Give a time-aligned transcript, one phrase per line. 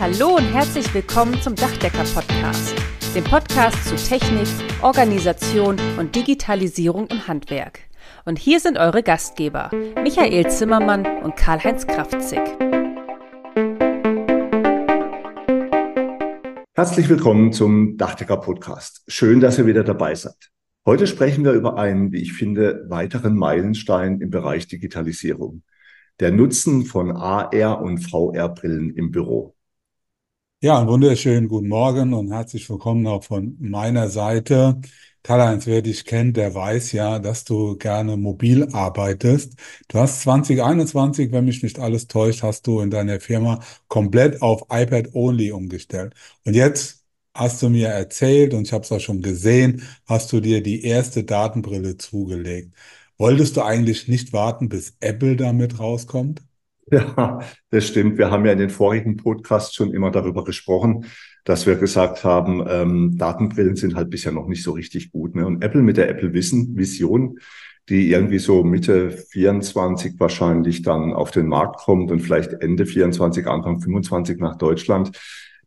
[0.00, 2.72] Hallo und herzlich willkommen zum Dachdecker Podcast,
[3.16, 4.46] dem Podcast zu Technik,
[4.80, 7.80] Organisation und Digitalisierung im Handwerk.
[8.24, 12.38] Und hier sind eure Gastgeber, Michael Zimmermann und Karl-Heinz Kraftzig.
[16.76, 19.02] Herzlich willkommen zum Dachdecker Podcast.
[19.08, 20.50] Schön, dass ihr wieder dabei seid.
[20.86, 25.64] Heute sprechen wir über einen, wie ich finde, weiteren Meilenstein im Bereich Digitalisierung.
[26.20, 29.56] Der Nutzen von AR und VR-Brillen im Büro.
[30.60, 34.80] Ja, einen wunderschönen guten Morgen und herzlich willkommen auch von meiner Seite.
[35.22, 39.54] Karl-Heinz, wer dich kennt, der weiß ja, dass du gerne mobil arbeitest.
[39.86, 44.62] Du hast 2021, wenn mich nicht alles täuscht, hast du in deiner Firma komplett auf
[44.70, 46.14] iPad-Only umgestellt.
[46.44, 47.04] Und jetzt
[47.34, 50.82] hast du mir erzählt, und ich habe es auch schon gesehen, hast du dir die
[50.84, 52.74] erste Datenbrille zugelegt.
[53.16, 56.42] Wolltest du eigentlich nicht warten, bis Apple damit rauskommt?
[56.92, 58.18] Ja, das stimmt.
[58.18, 61.06] Wir haben ja in den vorigen Podcasts schon immer darüber gesprochen,
[61.44, 65.34] dass wir gesagt haben, ähm, Datenbrillen sind halt bisher noch nicht so richtig gut.
[65.34, 65.46] Ne?
[65.46, 67.38] Und Apple mit der Apple Vision Vision,
[67.88, 73.46] die irgendwie so Mitte 24 wahrscheinlich dann auf den Markt kommt und vielleicht Ende 24,
[73.46, 75.12] Anfang 25 nach Deutschland,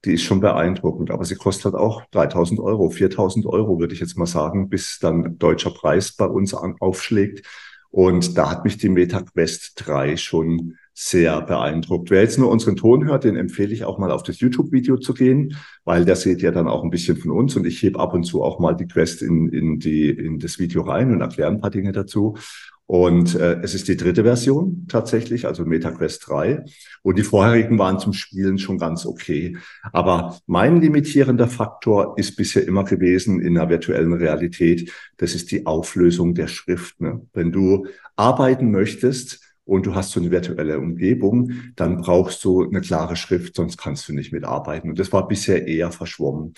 [0.06, 1.12] die ist schon beeindruckend.
[1.12, 5.00] Aber sie kostet halt auch 3000 Euro, 4000 Euro, würde ich jetzt mal sagen, bis
[5.00, 7.46] dann deutscher Preis bei uns an, aufschlägt.
[7.90, 12.12] Und da hat mich die MetaQuest 3 schon sehr beeindruckt.
[12.12, 15.16] Wer jetzt nur unseren Ton hört, den empfehle ich auch mal auf das YouTube-Video zu
[15.16, 18.14] gehen, weil da seht ihr dann auch ein bisschen von uns und ich hebe ab
[18.14, 21.50] und zu auch mal die Quest in, in, die, in das Video rein und erkläre
[21.50, 22.38] ein paar Dinge dazu.
[22.86, 26.66] Und äh, es ist die dritte Version tatsächlich, also MetaQuest 3.
[27.02, 29.58] Und die vorherigen waren zum Spielen schon ganz okay.
[29.94, 35.66] Aber mein limitierender Faktor ist bisher immer gewesen in der virtuellen Realität, das ist die
[35.66, 37.02] Auflösung der Schrift.
[37.02, 37.22] Ne?
[37.34, 42.82] Wenn du arbeiten möchtest, und du hast so eine virtuelle Umgebung, dann brauchst du eine
[42.82, 44.90] klare Schrift, sonst kannst du nicht mitarbeiten.
[44.90, 46.56] Und das war bisher eher verschwommen.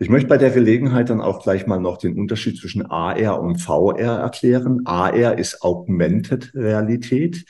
[0.00, 3.58] Ich möchte bei der Gelegenheit dann auch gleich mal noch den Unterschied zwischen AR und
[3.58, 4.80] VR erklären.
[4.84, 7.44] AR ist Augmented Realität.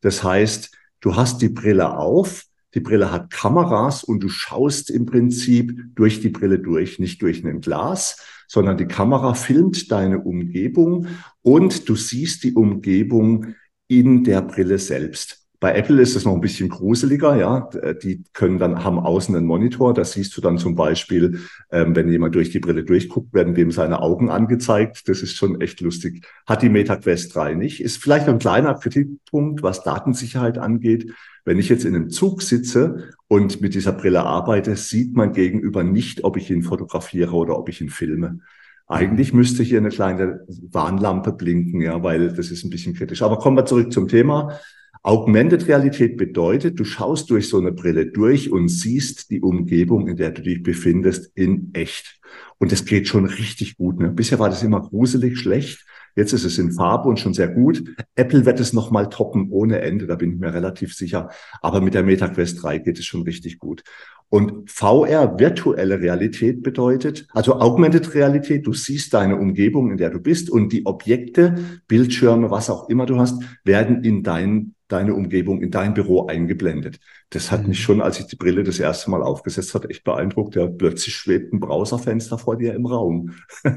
[0.00, 2.44] Das heißt, du hast die Brille auf,
[2.74, 7.44] die Brille hat Kameras und du schaust im Prinzip durch die Brille durch, nicht durch
[7.44, 8.16] ein Glas,
[8.48, 11.08] sondern die Kamera filmt deine Umgebung
[11.42, 13.54] und du siehst die Umgebung
[14.00, 15.38] in der Brille selbst.
[15.60, 17.70] Bei Apple ist es noch ein bisschen gruseliger, ja.
[18.02, 19.94] Die können dann, haben außen einen Monitor.
[19.94, 21.38] Da siehst du dann zum Beispiel,
[21.70, 25.08] ähm, wenn jemand durch die Brille durchguckt, werden dem seine Augen angezeigt.
[25.08, 26.26] Das ist schon echt lustig.
[26.48, 27.80] Hat die MetaQuest 3 nicht.
[27.80, 31.12] Ist vielleicht ein kleiner Kritikpunkt, was Datensicherheit angeht.
[31.44, 35.84] Wenn ich jetzt in einem Zug sitze und mit dieser Brille arbeite, sieht man gegenüber
[35.84, 38.40] nicht, ob ich ihn fotografiere oder ob ich ihn filme.
[38.86, 43.22] Eigentlich müsste hier eine kleine Warnlampe blinken, ja, weil das ist ein bisschen kritisch.
[43.22, 44.58] Aber kommen wir zurück zum Thema.
[45.04, 50.16] Augmented Realität bedeutet, du schaust durch so eine Brille durch und siehst die Umgebung, in
[50.16, 52.20] der du dich befindest, in echt.
[52.58, 53.98] Und das geht schon richtig gut.
[53.98, 54.10] Ne?
[54.10, 55.84] Bisher war das immer gruselig schlecht.
[56.14, 57.82] Jetzt ist es in Farbe und schon sehr gut.
[58.14, 61.30] Apple wird es nochmal toppen ohne Ende, da bin ich mir relativ sicher.
[61.62, 63.82] Aber mit der MetaQuest 3 geht es schon richtig gut.
[64.28, 70.20] Und VR, virtuelle Realität bedeutet, also Augmented Realität, du siehst deine Umgebung, in der du
[70.20, 71.56] bist und die Objekte,
[71.88, 77.00] Bildschirme, was auch immer du hast, werden in dein, deine Umgebung, in dein Büro eingeblendet.
[77.30, 77.82] Das hat mich mhm.
[77.82, 80.54] schon, als ich die Brille das erste Mal aufgesetzt hat, echt beeindruckt.
[80.54, 83.32] Ja, plötzlich schwebt ein Browserfenster vor dir im Raum.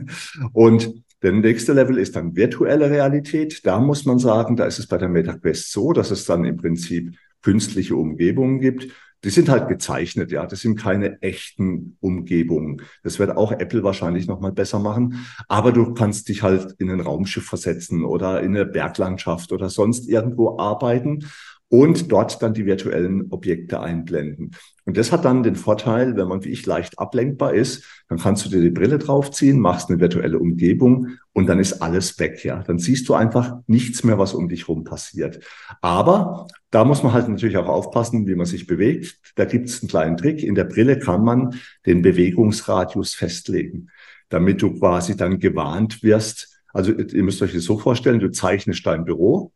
[0.53, 0.93] und
[1.23, 3.65] der nächste Level ist dann virtuelle Realität.
[3.65, 6.57] Da muss man sagen, da ist es bei der MetaQuest so, dass es dann im
[6.57, 8.91] Prinzip künstliche Umgebungen gibt
[9.25, 10.45] die sind halt gezeichnet, ja.
[10.45, 12.83] Das sind keine echten Umgebungen.
[13.03, 15.25] Das wird auch Apple wahrscheinlich nochmal besser machen.
[15.47, 20.07] Aber du kannst dich halt in ein Raumschiff versetzen oder in eine Berglandschaft oder sonst
[20.07, 21.25] irgendwo arbeiten
[21.69, 24.51] und dort dann die virtuellen Objekte einblenden.
[24.85, 28.45] Und das hat dann den Vorteil, wenn man wie ich leicht ablenkbar ist, dann kannst
[28.45, 32.61] du dir die Brille draufziehen, machst eine virtuelle Umgebung und dann ist alles weg, ja.
[32.61, 35.39] Dann siehst du einfach nichts mehr, was um dich rum passiert.
[35.81, 39.17] Aber da muss man halt natürlich auch aufpassen, wie man sich bewegt.
[39.35, 40.43] Da gibt es einen kleinen Trick.
[40.43, 41.55] In der Brille kann man
[41.87, 43.89] den Bewegungsradius festlegen,
[44.29, 46.61] damit du quasi dann gewarnt wirst.
[46.73, 49.51] Also ihr müsst euch das so vorstellen, du zeichnest dein Büro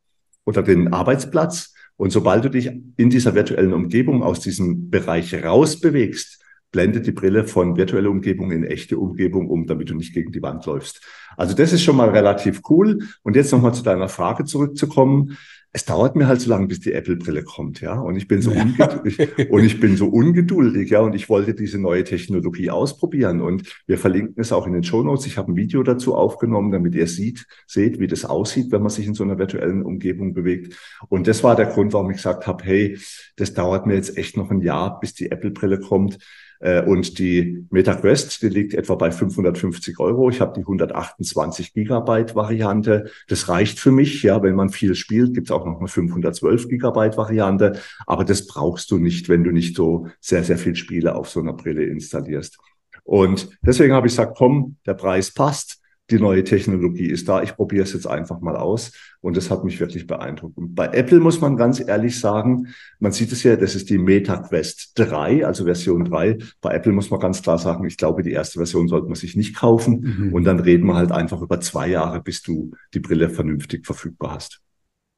[0.46, 6.42] oder den Arbeitsplatz und sobald du dich in dieser virtuellen Umgebung aus diesem Bereich rausbewegst,
[6.72, 10.42] blendet die Brille von virtuelle Umgebung in echte Umgebung um, damit du nicht gegen die
[10.42, 11.02] Wand läufst.
[11.36, 13.00] Also das ist schon mal relativ cool.
[13.22, 15.38] Und jetzt nochmal zu deiner Frage zurückzukommen.
[15.72, 17.94] Es dauert mir halt so lange, bis die Apple-Brille kommt, ja.
[18.00, 19.20] Und ich bin so ungeduldig
[19.50, 21.02] und ich bin so ungeduldig, ja.
[21.02, 23.42] Und ich wollte diese neue Technologie ausprobieren.
[23.42, 25.28] Und wir verlinken es auch in den Show Notes.
[25.28, 28.90] Ich habe ein Video dazu aufgenommen, damit ihr sieht, seht, wie das aussieht, wenn man
[28.90, 30.76] sich in so einer virtuellen Umgebung bewegt.
[31.08, 32.98] Und das war der Grund, warum ich gesagt habe, hey,
[33.36, 36.18] das dauert mir jetzt echt noch ein Jahr, bis die Apple-Brille kommt.
[36.60, 40.30] Äh, und die MetaQuest, die liegt etwa bei 550 Euro.
[40.30, 43.10] Ich habe die 128 Gigabyte Variante.
[43.28, 44.24] Das reicht für mich.
[44.24, 47.80] Ja, wenn man viel spielt, gibt es auch noch eine 512 Gigabyte Variante.
[48.06, 51.40] Aber das brauchst du nicht, wenn du nicht so sehr, sehr viel Spiele auf so
[51.40, 52.58] einer Brille installierst.
[53.04, 55.79] Und deswegen habe ich gesagt, komm, der Preis passt
[56.10, 58.92] die neue Technologie ist da, ich probiere es jetzt einfach mal aus.
[59.22, 60.58] Und das hat mich wirklich beeindruckt.
[60.58, 62.68] Und bei Apple muss man ganz ehrlich sagen,
[63.00, 66.38] man sieht es ja, das ist die Meta Quest 3, also Version 3.
[66.62, 69.36] Bei Apple muss man ganz klar sagen, ich glaube, die erste Version sollte man sich
[69.36, 70.02] nicht kaufen.
[70.02, 70.34] Mhm.
[70.34, 74.36] Und dann reden wir halt einfach über zwei Jahre, bis du die Brille vernünftig verfügbar
[74.36, 74.62] hast.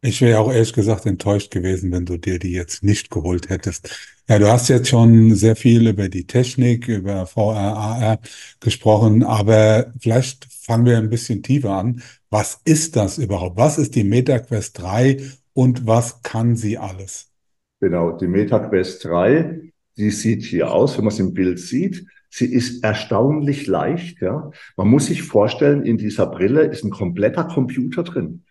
[0.03, 4.17] Ich wäre auch ehrlich gesagt enttäuscht gewesen, wenn du dir die jetzt nicht geholt hättest.
[4.27, 8.19] Ja, du hast jetzt schon sehr viel über die Technik, über VR, AR
[8.59, 12.01] gesprochen, aber vielleicht fangen wir ein bisschen tiefer an.
[12.31, 13.57] Was ist das überhaupt?
[13.57, 15.21] Was ist die MetaQuest 3
[15.53, 17.29] und was kann sie alles?
[17.79, 22.07] Genau, die MetaQuest 3, die sieht hier aus, wenn man es im Bild sieht.
[22.31, 24.49] Sie ist erstaunlich leicht, ja.
[24.77, 28.45] Man muss sich vorstellen, in dieser Brille ist ein kompletter Computer drin.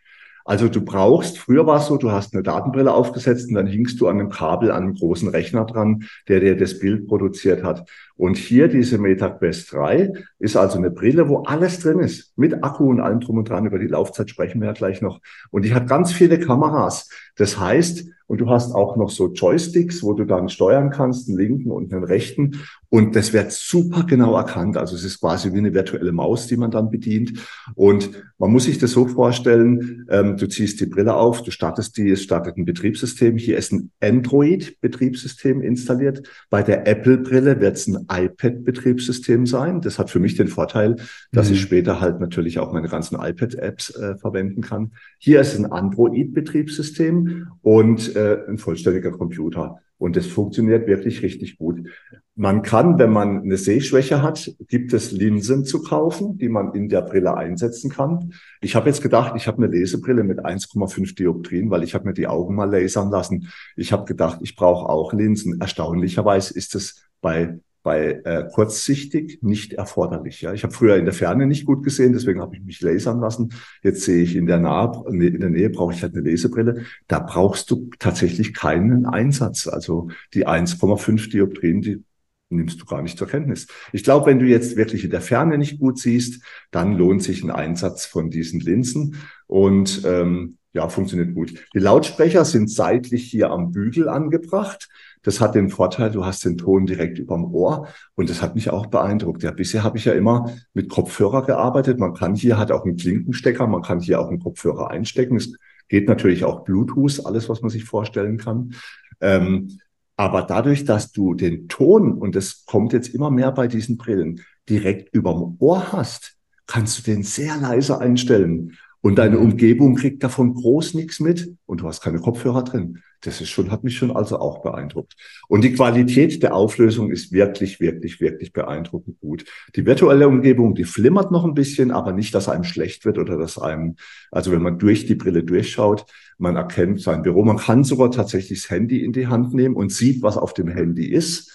[0.45, 4.01] Also du brauchst, früher war es so, du hast eine Datenbrille aufgesetzt und dann hingst
[4.01, 7.89] du an einem Kabel an einem großen Rechner dran, der dir das Bild produziert hat.
[8.17, 12.91] Und hier diese MetaQuest 3 ist also eine Brille, wo alles drin ist, mit Akku
[12.91, 13.67] und allem drum und dran.
[13.67, 15.21] Über die Laufzeit sprechen wir ja gleich noch.
[15.51, 17.09] Und die hat ganz viele Kameras.
[17.37, 21.39] Das heißt, und du hast auch noch so Joysticks, wo du dann steuern kannst, einen
[21.39, 22.61] linken und einen rechten.
[22.93, 24.77] Und das wird super genau erkannt.
[24.77, 27.33] Also es ist quasi wie eine virtuelle Maus, die man dann bedient.
[27.77, 31.97] Und man muss sich das so vorstellen, ähm, du ziehst die Brille auf, du startest
[31.97, 33.37] die, es startet ein Betriebssystem.
[33.37, 36.29] Hier ist ein Android-Betriebssystem installiert.
[36.51, 39.81] Bei der Apple-Brille wird es ein iPad-Betriebssystem sein.
[39.81, 40.97] Das hat für mich den Vorteil,
[41.31, 41.55] dass mhm.
[41.55, 44.91] ich später halt natürlich auch meine ganzen iPad-Apps äh, verwenden kann.
[45.19, 49.79] Hier ist ein Android-Betriebssystem und äh, ein vollständiger Computer.
[50.01, 51.87] Und das funktioniert wirklich richtig gut.
[52.35, 56.89] Man kann, wenn man eine Sehschwäche hat, gibt es Linsen zu kaufen, die man in
[56.89, 58.33] der Brille einsetzen kann.
[58.63, 62.15] Ich habe jetzt gedacht, ich habe eine Lesebrille mit 1,5 Dioptrien, weil ich habe mir
[62.15, 63.49] die Augen mal lasern lassen.
[63.77, 65.61] Ich habe gedacht, ich brauche auch Linsen.
[65.61, 70.43] Erstaunlicherweise ist es bei bei äh, kurzsichtig nicht erforderlich.
[70.43, 73.21] Ja, ich habe früher in der Ferne nicht gut gesehen, deswegen habe ich mich lasern
[73.21, 73.53] lassen.
[73.83, 76.85] Jetzt sehe ich in der Nahe, in der Nähe brauche ich halt eine Lesebrille.
[77.09, 79.67] Da brauchst du tatsächlich keinen Einsatz.
[79.67, 82.05] Also die 1,5 Dioptrien, die
[82.51, 83.67] nimmst du gar nicht zur Kenntnis.
[83.93, 87.43] Ich glaube, wenn du jetzt wirklich in der Ferne nicht gut siehst, dann lohnt sich
[87.43, 89.17] ein Einsatz von diesen Linsen
[89.47, 91.55] und ähm, ja, funktioniert gut.
[91.75, 94.89] Die Lautsprecher sind seitlich hier am Bügel angebracht.
[95.23, 98.71] Das hat den Vorteil, du hast den Ton direkt überm Ohr und das hat mich
[98.71, 99.43] auch beeindruckt.
[99.43, 101.99] Ja, bisher habe ich ja immer mit Kopfhörer gearbeitet.
[101.99, 105.37] Man kann hier hat auch einen Klinkenstecker, man kann hier auch einen Kopfhörer einstecken.
[105.37, 105.53] Es
[105.89, 108.75] geht natürlich auch Bluetooth, alles, was man sich vorstellen kann.
[109.21, 109.79] Ähm,
[110.17, 114.43] aber dadurch, dass du den Ton, und das kommt jetzt immer mehr bei diesen Brillen,
[114.69, 116.37] direkt überm Ohr hast,
[116.67, 118.77] kannst du den sehr leise einstellen.
[119.03, 119.39] Und deine.
[119.39, 123.03] Umgebung kriegt davon groß nichts mit und du hast keine Kopfhörer drin.
[123.23, 125.15] Das ist schon, hat mich schon also auch beeindruckt.
[125.49, 129.45] Und die Qualität der Auflösung ist wirklich, wirklich, wirklich beeindruckend gut.
[129.77, 133.37] Die virtuelle Umgebung, die flimmert noch ein bisschen, aber nicht, dass einem schlecht wird oder
[133.37, 133.97] dass einem,
[134.31, 136.07] also wenn man durch die Brille durchschaut,
[136.39, 137.45] man erkennt sein Büro.
[137.45, 140.69] Man kann sogar tatsächlich das Handy in die Hand nehmen und sieht, was auf dem
[140.69, 141.53] Handy ist.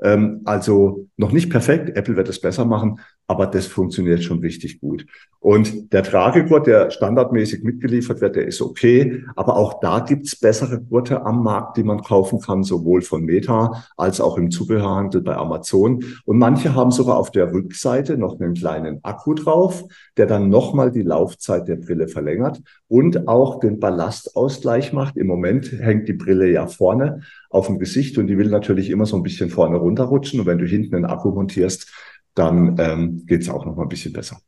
[0.00, 1.96] Ähm, also noch nicht perfekt.
[1.96, 5.04] Apple wird es besser machen, aber das funktioniert schon richtig gut.
[5.38, 9.22] Und der Tragegurt, der standardmäßig mitgeliefert wird, der ist okay.
[9.36, 13.84] Aber auch da gibt's bessere Gurte am Markt, die man kaufen kann, sowohl von Meta
[13.98, 16.02] als auch im Zubehörhandel bei Amazon.
[16.24, 19.84] Und manche haben sogar auf der Rückseite noch einen kleinen Akku drauf,
[20.16, 25.18] der dann nochmal die Laufzeit der Brille verlängert und auch den Ballastausgleich macht.
[25.18, 27.20] Im Moment hängt die Brille ja vorne
[27.50, 30.40] auf dem Gesicht und die will natürlich immer so ein bisschen vorne runterrutschen.
[30.40, 31.92] Und wenn du hinten einen Akku montierst,
[32.38, 34.40] dann ähm, geht es auch noch mal ein bisschen besser.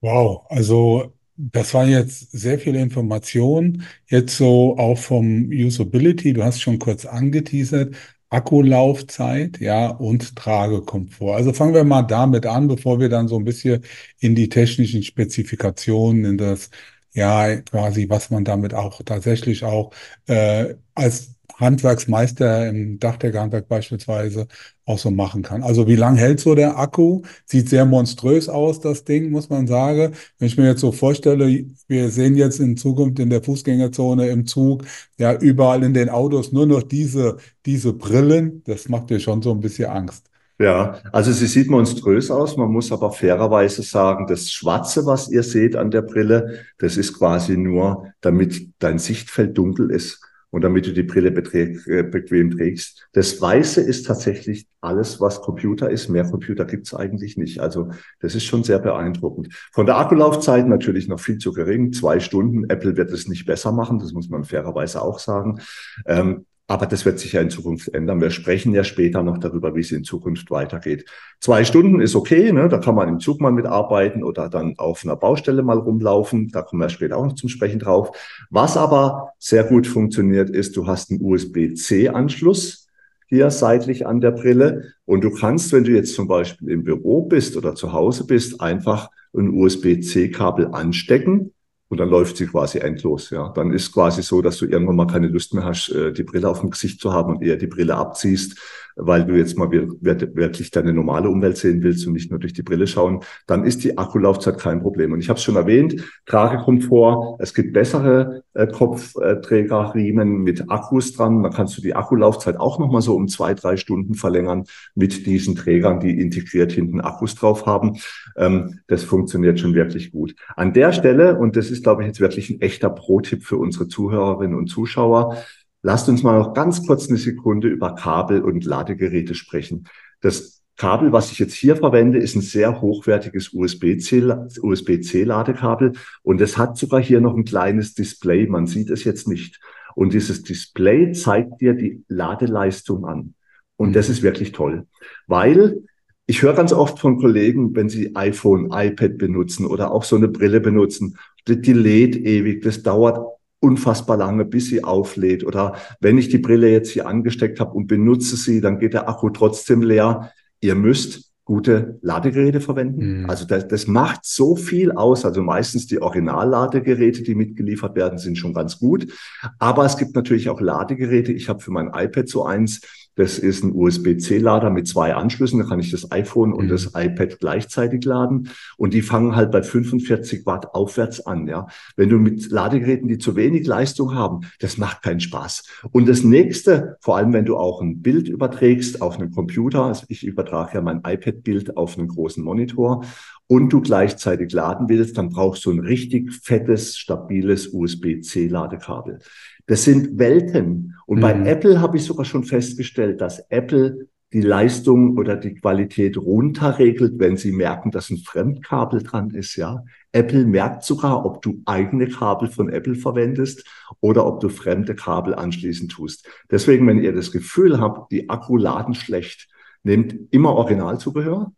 [0.00, 3.84] Wow, also das war jetzt sehr viel Information.
[4.08, 7.94] Jetzt so auch vom Usability, du hast schon kurz angeteasert,
[8.28, 11.34] Akkulaufzeit, ja, und Tragekomfort.
[11.36, 13.84] Also fangen wir mal damit an, bevor wir dann so ein bisschen
[14.18, 16.70] in die technischen Spezifikationen, in das,
[17.12, 19.92] ja, quasi, was man damit auch tatsächlich auch
[20.26, 24.46] äh, als Handwerksmeister im Dachdeckerhandwerk beispielsweise
[24.84, 25.62] auch so machen kann.
[25.62, 27.22] Also wie lang hält so der Akku?
[27.46, 30.14] Sieht sehr monströs aus, das Ding, muss man sagen.
[30.38, 34.46] Wenn ich mir jetzt so vorstelle, wir sehen jetzt in Zukunft in der Fußgängerzone, im
[34.46, 34.84] Zug,
[35.18, 39.52] ja, überall in den Autos nur noch diese, diese Brillen, das macht dir schon so
[39.52, 40.26] ein bisschen Angst.
[40.58, 42.56] Ja, also sie sieht monströs aus.
[42.56, 47.14] Man muss aber fairerweise sagen, das Schwarze, was ihr seht an der Brille, das ist
[47.14, 50.20] quasi nur, damit dein Sichtfeld dunkel ist
[50.52, 53.08] und damit du die Brille äh, bequem trägst.
[53.12, 56.10] Das Weiße ist tatsächlich alles, was Computer ist.
[56.10, 57.58] Mehr Computer gibt's eigentlich nicht.
[57.58, 57.90] Also
[58.20, 59.48] das ist schon sehr beeindruckend.
[59.72, 61.92] Von der Akkulaufzeit natürlich noch viel zu gering.
[61.94, 62.68] Zwei Stunden.
[62.68, 63.98] Apple wird es nicht besser machen.
[63.98, 65.60] Das muss man fairerweise auch sagen.
[66.06, 68.20] Ähm, aber das wird sich ja in Zukunft ändern.
[68.20, 71.04] Wir sprechen ja später noch darüber, wie es in Zukunft weitergeht.
[71.40, 72.68] Zwei Stunden ist okay, ne?
[72.68, 76.50] da kann man im Zug mal mitarbeiten oder dann auf einer Baustelle mal rumlaufen.
[76.52, 78.16] Da kommen wir später auch noch zum Sprechen drauf.
[78.50, 82.88] Was aber sehr gut funktioniert, ist, du hast einen USB-C-Anschluss
[83.26, 87.22] hier seitlich an der Brille und du kannst, wenn du jetzt zum Beispiel im Büro
[87.22, 91.52] bist oder zu Hause bist, einfach ein USB-C-Kabel anstecken
[91.92, 93.28] und dann läuft sie quasi endlos.
[93.28, 96.22] Ja, dann ist quasi so, dass du irgendwann mal keine Lust mehr hast, äh, die
[96.22, 98.58] Brille auf dem Gesicht zu haben und eher die Brille abziehst
[98.96, 102.62] weil du jetzt mal wirklich deine normale Umwelt sehen willst und nicht nur durch die
[102.62, 105.12] Brille schauen, dann ist die Akkulaufzeit kein Problem.
[105.12, 111.42] Und ich habe es schon erwähnt, Tragekomfort, es gibt bessere äh, Kopfträgerriemen mit Akkus dran.
[111.42, 115.56] Da kannst du die Akkulaufzeit auch nochmal so um zwei, drei Stunden verlängern mit diesen
[115.56, 117.96] Trägern, die integriert hinten Akkus drauf haben.
[118.36, 120.34] Ähm, das funktioniert schon wirklich gut.
[120.56, 123.88] An der Stelle, und das ist, glaube ich, jetzt wirklich ein echter Pro-Tipp für unsere
[123.88, 125.36] Zuhörerinnen und Zuschauer,
[125.82, 129.86] Lasst uns mal noch ganz kurz eine Sekunde über Kabel und Ladegeräte sprechen.
[130.20, 136.78] Das Kabel, was ich jetzt hier verwende, ist ein sehr hochwertiges USB-C-Ladekabel und es hat
[136.78, 138.46] sogar hier noch ein kleines Display.
[138.46, 139.60] Man sieht es jetzt nicht.
[139.94, 143.34] Und dieses Display zeigt dir die Ladeleistung an.
[143.76, 143.92] Und mhm.
[143.92, 144.86] das ist wirklich toll,
[145.26, 145.82] weil
[146.26, 150.28] ich höre ganz oft von Kollegen, wenn sie iPhone, iPad benutzen oder auch so eine
[150.28, 153.18] Brille benutzen, die lädt ewig, das dauert
[153.62, 155.44] unfassbar lange, bis sie auflädt.
[155.44, 159.08] Oder wenn ich die Brille jetzt hier angesteckt habe und benutze sie, dann geht der
[159.08, 160.32] Akku trotzdem leer.
[160.60, 163.22] Ihr müsst gute Ladegeräte verwenden.
[163.22, 163.30] Mhm.
[163.30, 165.24] Also das, das macht so viel aus.
[165.24, 169.12] Also meistens die Originalladegeräte, die mitgeliefert werden, sind schon ganz gut.
[169.58, 171.32] Aber es gibt natürlich auch Ladegeräte.
[171.32, 172.80] Ich habe für mein iPad so eins,
[173.14, 175.60] das ist ein USB-C-Lader mit zwei Anschlüssen.
[175.60, 176.70] Da kann ich das iPhone und mhm.
[176.70, 178.48] das iPad gleichzeitig laden.
[178.76, 181.46] Und die fangen halt bei 45 Watt aufwärts an.
[181.46, 181.66] Ja,
[181.96, 185.64] wenn du mit Ladegeräten, die zu wenig Leistung haben, das macht keinen Spaß.
[185.90, 190.04] Und das nächste, vor allem wenn du auch ein Bild überträgst auf einen Computer, also
[190.08, 193.04] ich übertrage ja mein iPad-Bild auf einen großen Monitor
[193.52, 199.18] und du gleichzeitig laden willst, dann brauchst du ein richtig fettes, stabiles USB-C-Ladekabel.
[199.66, 200.94] Das sind Welten.
[201.06, 201.22] Und mhm.
[201.22, 207.14] bei Apple habe ich sogar schon festgestellt, dass Apple die Leistung oder die Qualität runterregelt,
[207.18, 209.84] wenn sie merken, dass ein Fremdkabel dran ist, ja.
[210.12, 213.66] Apple merkt sogar, ob du eigene Kabel von Apple verwendest
[214.00, 216.26] oder ob du fremde Kabel anschließen tust.
[216.50, 219.48] Deswegen, wenn ihr das Gefühl habt, die Akku laden schlecht,
[219.82, 221.52] nehmt immer Originalzubehör,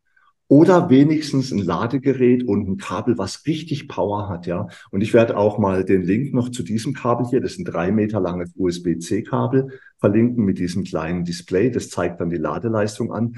[0.49, 4.69] oder wenigstens ein Ladegerät und ein Kabel, was richtig Power hat, ja.
[4.91, 7.65] Und ich werde auch mal den Link noch zu diesem Kabel hier, das ist ein
[7.65, 11.71] drei Meter langes USB-C-Kabel, verlinken mit diesem kleinen Display.
[11.71, 13.37] Das zeigt dann die Ladeleistung an.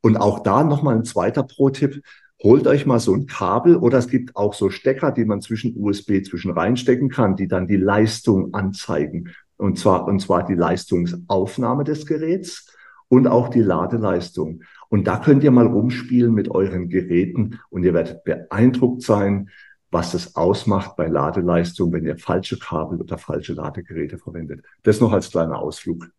[0.00, 2.02] Und auch da nochmal ein zweiter Pro-Tipp.
[2.42, 5.74] Holt euch mal so ein Kabel oder es gibt auch so Stecker, die man zwischen
[5.76, 9.30] USB zwischen reinstecken kann, die dann die Leistung anzeigen.
[9.56, 12.66] Und zwar, und zwar die Leistungsaufnahme des Geräts
[13.08, 14.62] und auch die Ladeleistung.
[14.88, 19.50] Und da könnt ihr mal rumspielen mit euren Geräten und ihr werdet beeindruckt sein,
[19.90, 24.64] was es ausmacht bei Ladeleistung, wenn ihr falsche Kabel oder falsche Ladegeräte verwendet.
[24.82, 26.10] Das noch als kleiner Ausflug.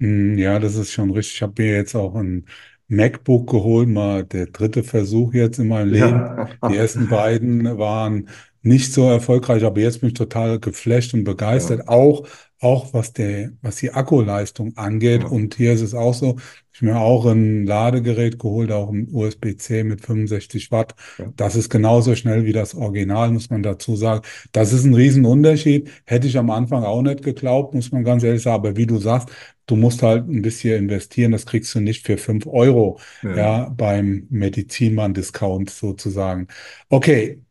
[0.00, 1.36] Hm, ja, das ist schon richtig.
[1.36, 2.46] Ich habe mir jetzt auch ein
[2.88, 6.08] MacBook geholt, mal der dritte Versuch jetzt in meinem Leben.
[6.10, 6.48] Ja.
[6.68, 8.28] Die ersten beiden waren
[8.62, 11.80] nicht so erfolgreich, aber jetzt bin ich total geflasht und begeistert.
[11.80, 11.88] Ja.
[11.88, 12.28] Auch,
[12.62, 15.24] auch was der, was die Akkuleistung angeht.
[15.24, 16.36] Und hier ist es auch so.
[16.72, 20.94] Ich habe mir auch ein Ladegerät geholt, auch ein USB-C mit 65 Watt.
[21.36, 24.22] Das ist genauso schnell wie das Original, muss man dazu sagen.
[24.52, 25.90] Das ist ein Riesenunterschied.
[26.06, 28.54] Hätte ich am Anfang auch nicht geglaubt, muss man ganz ehrlich sagen.
[28.56, 29.28] Aber wie du sagst,
[29.66, 31.32] du musst halt ein bisschen investieren.
[31.32, 36.48] Das kriegst du nicht für fünf Euro, ja, ja beim Medizinmann-Discount sozusagen.
[36.88, 37.42] Okay.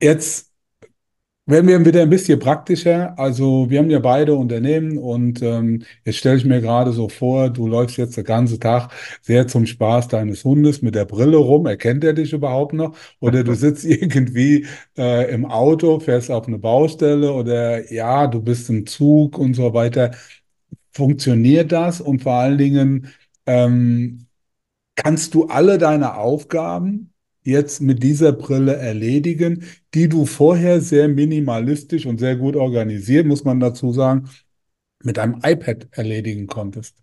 [0.00, 0.52] Jetzt
[1.46, 3.16] werden wir wieder ein bisschen praktischer.
[3.18, 7.50] Also wir haben ja beide Unternehmen und ähm, jetzt stelle ich mir gerade so vor,
[7.50, 8.90] du läufst jetzt den ganzen Tag
[9.22, 11.66] sehr zum Spaß deines Hundes mit der Brille rum.
[11.66, 12.96] Erkennt er dich überhaupt noch?
[13.20, 14.66] Oder du sitzt irgendwie
[14.98, 19.72] äh, im Auto, fährst auf eine Baustelle oder ja, du bist im Zug und so
[19.72, 20.12] weiter.
[20.92, 23.08] funktioniert das und vor allen Dingen
[23.46, 24.26] ähm,
[24.96, 27.12] kannst du alle deine Aufgaben
[27.46, 33.44] jetzt mit dieser Brille erledigen, die du vorher sehr minimalistisch und sehr gut organisiert, muss
[33.44, 34.28] man dazu sagen,
[35.02, 36.96] mit einem iPad erledigen konntest.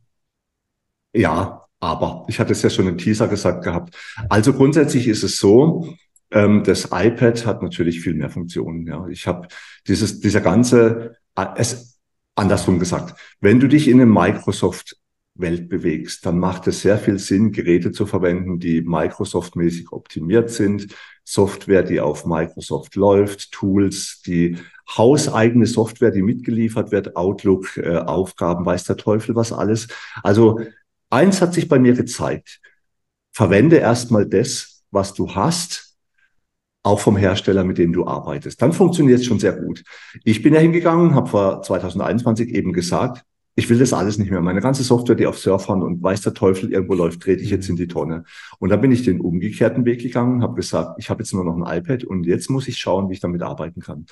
[1.16, 3.96] Ja, aber ich hatte es ja schon im Teaser gesagt gehabt.
[4.30, 5.96] Also grundsätzlich ist es so,
[6.32, 8.88] ähm, das iPad hat natürlich viel mehr Funktionen.
[8.88, 9.48] Ja, ich habe
[9.88, 12.00] dieses, dieser ganze, äh, es
[12.36, 14.98] andersrum gesagt, wenn du dich in einem Microsoft
[15.36, 20.96] Welt bewegst, dann macht es sehr viel Sinn, Geräte zu verwenden, die Microsoft-mäßig optimiert sind,
[21.24, 24.58] Software, die auf Microsoft läuft, Tools, die
[24.96, 29.88] hauseigene Software, die mitgeliefert wird, Outlook, äh, Aufgaben, weiß der Teufel was alles.
[30.22, 30.60] Also
[31.10, 32.60] eins hat sich bei mir gezeigt.
[33.32, 35.96] Verwende erstmal das, was du hast,
[36.84, 38.62] auch vom Hersteller, mit dem du arbeitest.
[38.62, 39.84] Dann funktioniert es schon sehr gut.
[40.24, 43.24] Ich bin ja hingegangen, habe vor 2021 eben gesagt,
[43.56, 44.42] ich will das alles nicht mehr.
[44.42, 47.70] Meine ganze Software, die auf Surfern und weiß der Teufel irgendwo läuft, trete ich jetzt
[47.70, 48.24] in die Tonne.
[48.58, 51.56] Und dann bin ich den umgekehrten Weg gegangen, habe gesagt, ich habe jetzt nur noch
[51.56, 54.08] ein iPad und jetzt muss ich schauen, wie ich damit arbeiten kann.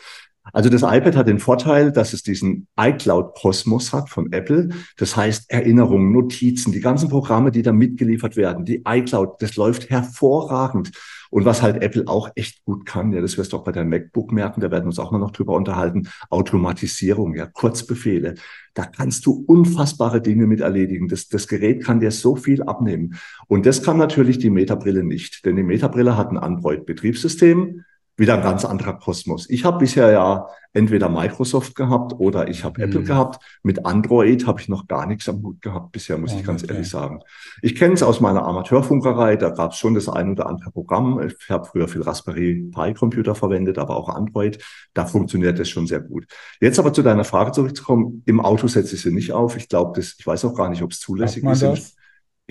[0.53, 4.69] Also das iPad hat den Vorteil, dass es diesen iCloud-Kosmos hat von Apple.
[4.98, 9.89] Das heißt Erinnerungen, Notizen, die ganzen Programme, die da mitgeliefert werden, die iCloud, das läuft
[9.89, 10.91] hervorragend.
[11.29, 13.89] Und was halt Apple auch echt gut kann, ja, das wirst du auch bei deinem
[13.89, 18.36] MacBook merken, da werden wir uns auch mal noch drüber unterhalten, Automatisierung, ja, Kurzbefehle.
[18.74, 21.07] Da kannst du unfassbare Dinge mit erledigen.
[21.07, 23.15] Das, das Gerät kann dir so viel abnehmen.
[23.48, 27.86] Und das kann natürlich die Metabrille nicht, denn die Metabrille hat ein Android-Betriebssystem,
[28.18, 29.50] wieder ein ganz anderer Kosmos.
[29.50, 32.88] Ich habe bisher ja entweder Microsoft gehabt oder ich habe mhm.
[32.88, 33.44] Apple gehabt.
[33.63, 36.63] Mit Android habe ich noch gar nichts am Hut gehabt bisher, muss ja, ich ganz
[36.63, 36.74] okay.
[36.74, 37.22] ehrlich sagen.
[37.62, 41.22] Ich kenne es aus meiner Amateurfunkerei, da gab es schon das ein oder andere Programm.
[41.25, 44.63] Ich habe früher viel Raspberry Pi Computer verwendet, aber auch Android.
[44.94, 46.25] Da funktioniert das schon sehr gut.
[46.60, 48.24] Jetzt aber zu deiner Frage zurückzukommen.
[48.25, 49.58] Im Auto setze ich sie nicht auf.
[49.58, 51.62] Ich glaube, das, ich weiß auch gar nicht, ob es zulässig ist.
[51.62, 51.96] Das?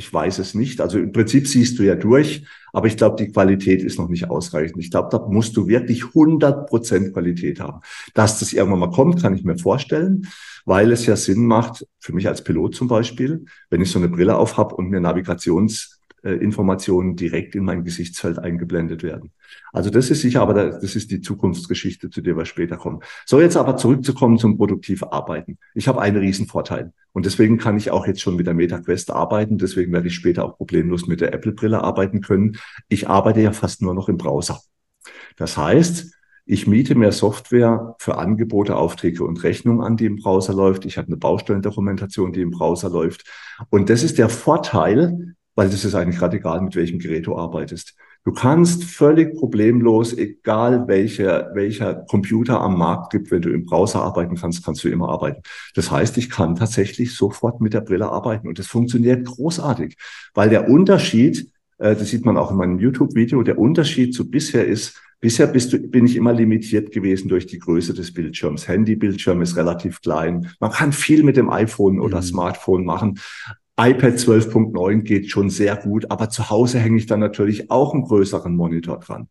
[0.01, 0.81] Ich weiß es nicht.
[0.81, 4.31] Also im Prinzip siehst du ja durch, aber ich glaube, die Qualität ist noch nicht
[4.31, 4.83] ausreichend.
[4.83, 7.81] Ich glaube, da musst du wirklich 100 Prozent Qualität haben.
[8.15, 10.27] Dass das irgendwann mal kommt, kann ich mir vorstellen,
[10.65, 14.09] weil es ja Sinn macht, für mich als Pilot zum Beispiel, wenn ich so eine
[14.09, 16.39] Brille auf habe und mir Navigations äh,
[17.15, 19.33] direkt in mein Gesichtsfeld eingeblendet werden.
[19.71, 23.01] Also das ist sicher, aber das ist die Zukunftsgeschichte, zu der wir später kommen.
[23.27, 25.59] So, jetzt aber zurückzukommen zum produktiv Arbeiten.
[25.75, 29.59] Ich habe einen Riesenvorteil und deswegen kann ich auch jetzt schon mit der MetaQuest arbeiten.
[29.59, 32.57] Deswegen werde ich später auch problemlos mit der Apple-Brille arbeiten können.
[32.89, 34.61] Ich arbeite ja fast nur noch im Browser.
[35.37, 36.13] Das heißt,
[36.47, 40.85] ich miete mehr Software für Angebote, Aufträge und Rechnungen an, die im Browser läuft.
[40.85, 43.25] Ich habe eine Baustellendokumentation, die im Browser läuft.
[43.71, 47.37] Und das ist der Vorteil, weil das ist eigentlich gerade egal, mit welchem Gerät du
[47.37, 47.95] arbeitest.
[48.25, 54.03] Du kannst völlig problemlos, egal welcher, welcher Computer am Markt gibt, wenn du im Browser
[54.03, 55.43] arbeiten kannst, kannst du immer arbeiten.
[55.75, 59.97] Das heißt, ich kann tatsächlich sofort mit der Brille arbeiten und das funktioniert großartig,
[60.35, 64.67] weil der Unterschied, äh, das sieht man auch in meinem YouTube-Video, der Unterschied zu bisher
[64.67, 68.67] ist, Bisher bist du, bin ich immer limitiert gewesen durch die Größe des Bildschirms.
[68.67, 70.51] Handybildschirm ist relativ klein.
[70.61, 72.23] Man kann viel mit dem iPhone oder mhm.
[72.23, 73.21] Smartphone machen
[73.81, 78.03] iPad 12.9 geht schon sehr gut, aber zu Hause hänge ich dann natürlich auch einen
[78.03, 79.29] größeren Monitor dran.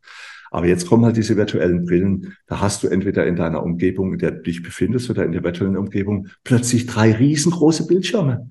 [0.49, 2.35] Aber jetzt kommen halt diese virtuellen Brillen.
[2.47, 5.43] Da hast du entweder in deiner Umgebung, in der du dich befindest oder in der
[5.43, 8.49] virtuellen Umgebung plötzlich drei riesengroße Bildschirme.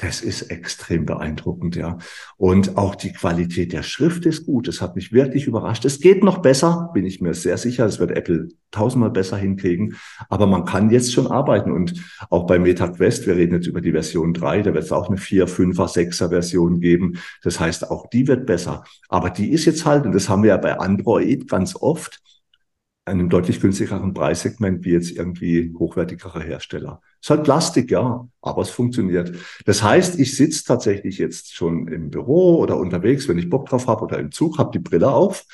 [0.00, 1.98] Das ist extrem beeindruckend, ja.
[2.36, 4.68] Und auch die Qualität der Schrift ist gut.
[4.68, 5.84] Das hat mich wirklich überrascht.
[5.84, 7.84] Es geht noch besser, bin ich mir sehr sicher.
[7.84, 9.96] Das wird Apple tausendmal besser hinkriegen.
[10.28, 11.72] Aber man kann jetzt schon arbeiten.
[11.72, 11.94] Und
[12.30, 15.18] auch bei MetaQuest, wir reden jetzt über die Version 3, da wird es auch eine
[15.18, 17.18] 4, 5er, 6er Version geben.
[17.42, 18.84] Das heißt, auch die wird besser.
[19.08, 22.20] Aber die ist jetzt halt, und das haben wir ja bei Android ganz oft,
[23.08, 27.00] einem deutlich günstigeren Preissegment wie jetzt irgendwie hochwertigere Hersteller.
[27.20, 29.32] Ist halt Plastik, ja, aber es funktioniert.
[29.64, 33.86] Das heißt, ich sitze tatsächlich jetzt schon im Büro oder unterwegs, wenn ich Bock drauf
[33.86, 35.44] habe oder im Zug, habe die Brille auf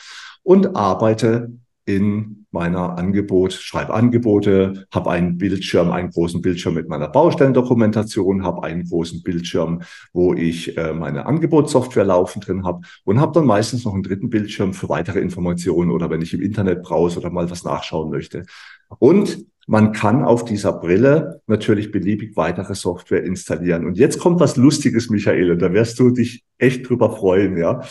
[0.42, 1.52] und arbeite
[1.86, 8.62] in meiner Angebot, schreibe Angebote, habe einen Bildschirm, einen großen Bildschirm mit meiner Baustellendokumentation, habe
[8.64, 13.84] einen großen Bildschirm, wo ich äh, meine Angebotssoftware laufen drin habe und habe dann meistens
[13.84, 17.50] noch einen dritten Bildschirm für weitere Informationen oder wenn ich im Internet browse oder mal
[17.50, 18.44] was nachschauen möchte.
[18.98, 23.86] Und man kann auf dieser Brille natürlich beliebig weitere Software installieren.
[23.86, 27.82] Und jetzt kommt was Lustiges, Michael, und da wirst du dich echt drüber freuen, ja.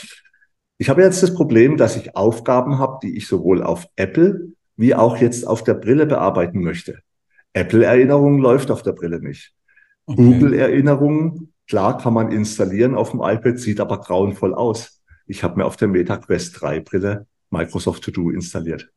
[0.77, 4.95] Ich habe jetzt das Problem, dass ich Aufgaben habe, die ich sowohl auf Apple wie
[4.95, 6.99] auch jetzt auf der Brille bearbeiten möchte.
[7.53, 9.53] Apple-Erinnerung läuft auf der Brille nicht.
[10.05, 10.21] Okay.
[10.21, 15.01] Google-Erinnerungen, klar, kann man installieren auf dem iPad, sieht aber grauenvoll aus.
[15.27, 18.91] Ich habe mir auf der Meta Quest 3 Brille Microsoft To Do installiert.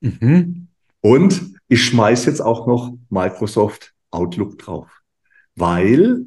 [0.00, 0.68] Mhm.
[1.00, 5.02] Und ich schmeiß jetzt auch noch Microsoft Outlook drauf.
[5.56, 6.26] weil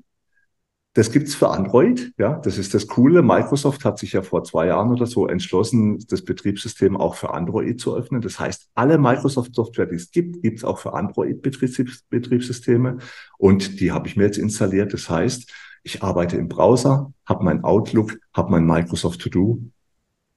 [0.99, 3.21] das gibt's für Android, ja, das ist das Coole.
[3.21, 7.79] Microsoft hat sich ja vor zwei Jahren oder so entschlossen, das Betriebssystem auch für Android
[7.79, 8.19] zu öffnen.
[8.19, 12.97] Das heißt, alle Microsoft-Software, die es gibt, gibt's auch für Android-Betriebssysteme.
[13.37, 14.91] Und die habe ich mir jetzt installiert.
[14.91, 15.49] Das heißt,
[15.83, 19.61] ich arbeite im Browser, habe mein Outlook, habe mein Microsoft To Do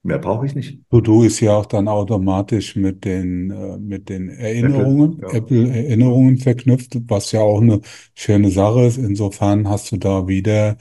[0.05, 0.81] Mehr brauche ich nicht.
[0.91, 5.39] To-Do ist ja auch dann automatisch mit den, äh, mit den Erinnerungen, Apple, ja.
[5.39, 7.81] Apple-Erinnerungen verknüpft, was ja auch eine
[8.15, 8.99] schöne Sache ist.
[8.99, 10.77] Insofern hast du da wieder,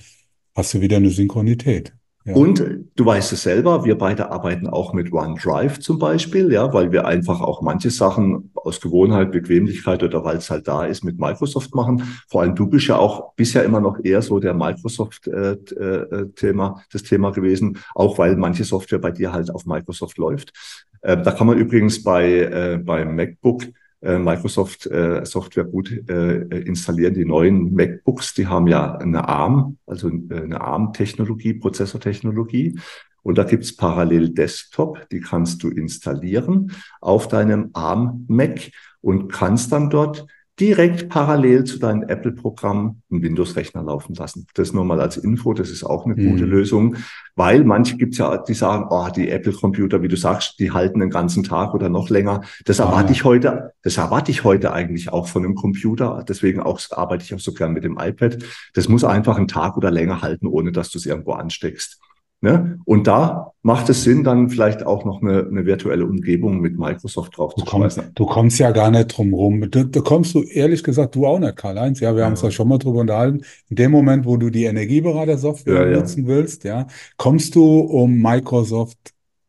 [0.55, 1.93] hast du wieder eine Synchronität.
[2.25, 2.63] Und
[2.95, 7.05] du weißt es selber, wir beide arbeiten auch mit OneDrive zum Beispiel, ja, weil wir
[7.05, 11.73] einfach auch manche Sachen aus Gewohnheit, Bequemlichkeit oder weil es halt da ist, mit Microsoft
[11.73, 12.03] machen.
[12.29, 16.83] Vor allem du bist ja auch bisher immer noch eher so der Microsoft-Thema, äh, äh,
[16.91, 20.53] das Thema gewesen, auch weil manche Software bei dir halt auf Microsoft läuft.
[21.01, 23.71] Äh, da kann man übrigens bei, äh, beim MacBook äh,
[24.01, 27.13] Microsoft äh, Software gut äh, installieren.
[27.13, 32.79] Die neuen MacBooks, die haben ja eine ARM, also äh, eine ARM-Technologie, Prozessortechnologie.
[33.23, 39.71] Und da gibt's parallel Desktop, die kannst du installieren auf deinem ARM Mac und kannst
[39.71, 40.25] dann dort
[40.59, 44.45] direkt parallel zu deinem Apple-Programm einen Windows-Rechner laufen lassen.
[44.53, 46.31] Das nur mal als Info, das ist auch eine mhm.
[46.31, 46.97] gute Lösung,
[47.35, 51.09] weil manche gibt's ja, die sagen, oh, die Apple-Computer, wie du sagst, die halten den
[51.09, 52.41] ganzen Tag oder noch länger.
[52.65, 56.23] Das ah, erwarte ich heute, das erwarte ich heute eigentlich auch von einem Computer.
[56.27, 58.37] Deswegen auch arbeite ich auch so gern mit dem iPad.
[58.73, 61.99] Das muss einfach einen Tag oder länger halten, ohne dass du es irgendwo ansteckst.
[62.41, 62.79] Ne?
[62.85, 67.37] Und da macht es Sinn, dann vielleicht auch noch eine, eine virtuelle Umgebung mit Microsoft
[67.37, 68.01] drauf du zu kommst.
[68.15, 69.69] Du kommst ja gar nicht drum rum.
[69.69, 71.99] Da, da kommst du, ehrlich gesagt, du auch nicht, Karl-Heinz.
[71.99, 72.25] Ja, wir ja.
[72.25, 73.41] haben uns ja schon mal drüber unterhalten.
[73.69, 76.27] In dem Moment, wo du die Energieberater-Software ja, nutzen ja.
[76.29, 78.97] willst, ja, kommst du um Microsoft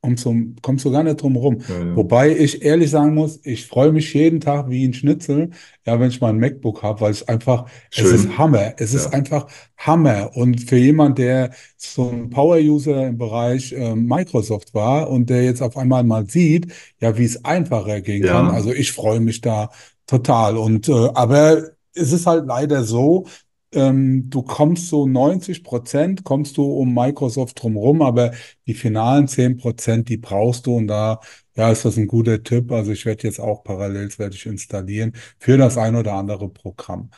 [0.03, 1.59] um zum, kommst du gar nicht drum rum.
[1.69, 1.97] Ja, ja.
[1.97, 5.51] Wobei ich ehrlich sagen muss, ich freue mich jeden Tag wie ein Schnitzel,
[5.87, 8.07] ja, wenn ich mal ein MacBook habe, weil es einfach, Schön.
[8.07, 8.75] es ist Hammer.
[8.79, 8.99] Es ja.
[8.99, 10.37] ist einfach Hammer.
[10.37, 15.62] Und für jemand, der so ein Power-User im Bereich äh, Microsoft war und der jetzt
[15.62, 18.51] auf einmal mal sieht, ja, wie es einfacher gehen kann.
[18.51, 19.71] Also ich freue mich da
[20.09, 20.57] total.
[20.57, 21.62] Und äh, aber
[21.95, 23.27] es ist halt leider so,
[23.74, 28.32] ähm, du kommst so 90 Prozent, kommst du um Microsoft drumherum, aber
[28.66, 31.20] die finalen 10 Prozent, die brauchst du und da,
[31.56, 32.70] ja, ist das ein guter Tipp.
[32.72, 37.11] Also ich werde jetzt auch Parallels werde ich installieren für das ein oder andere Programm.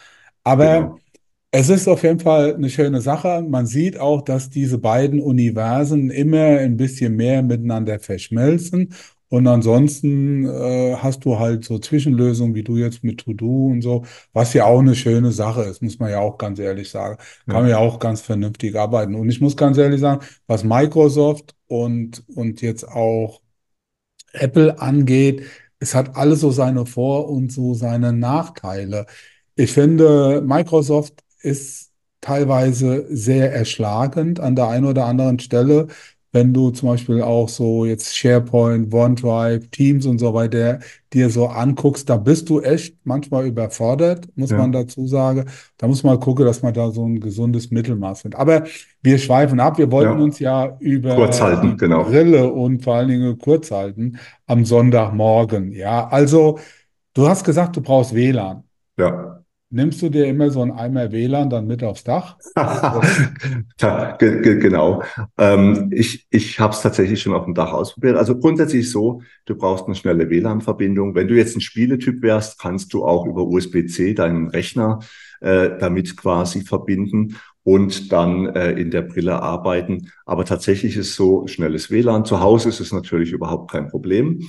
[0.44, 0.98] Aber genau.
[1.56, 3.40] Es ist auf jeden Fall eine schöne Sache.
[3.48, 8.92] Man sieht auch, dass diese beiden Universen immer ein bisschen mehr miteinander verschmelzen
[9.28, 14.04] und ansonsten äh, hast du halt so Zwischenlösungen, wie du jetzt mit To-Do und so,
[14.32, 17.18] was ja auch eine schöne Sache ist, muss man ja auch ganz ehrlich sagen.
[17.48, 19.14] Kann man ja auch ganz vernünftig arbeiten.
[19.14, 23.40] Und ich muss ganz ehrlich sagen, was Microsoft und, und jetzt auch
[24.32, 25.42] Apple angeht,
[25.78, 29.06] es hat alles so seine Vor- und so seine Nachteile.
[29.56, 35.88] Ich finde, Microsoft ist teilweise sehr erschlagend an der einen oder anderen Stelle
[36.34, 40.80] wenn du zum Beispiel auch so jetzt SharePoint, OneDrive, Teams und so weiter
[41.12, 44.56] dir so anguckst, da bist du echt manchmal überfordert, muss ja.
[44.56, 45.44] man dazu sagen.
[45.78, 48.40] Da muss man gucken, dass man da so ein gesundes Mittelmaß findet.
[48.40, 48.64] Aber
[49.00, 49.78] wir schweifen ab.
[49.78, 50.24] Wir wollten ja.
[50.24, 52.02] uns ja über Kurzhalten, genau.
[52.02, 55.70] Brille und vor allen Dingen kurz halten am Sonntagmorgen.
[55.70, 56.58] Ja, also
[57.14, 58.64] du hast gesagt, du brauchst WLAN.
[58.98, 59.43] Ja.
[59.70, 62.36] Nimmst du dir immer so ein Eimer WLAN dann mit aufs Dach?
[63.80, 65.02] ja, genau.
[65.36, 68.16] Ähm, ich ich habe es tatsächlich schon auf dem Dach ausprobiert.
[68.16, 71.14] Also grundsätzlich so, du brauchst eine schnelle WLAN-Verbindung.
[71.14, 75.00] Wenn du jetzt ein Spieletyp wärst, kannst du auch über USB-C deinen Rechner
[75.40, 80.10] äh, damit quasi verbinden und dann äh, in der Brille arbeiten.
[80.26, 82.24] Aber tatsächlich ist so schnelles WLAN.
[82.24, 84.42] Zu Hause ist es natürlich überhaupt kein Problem.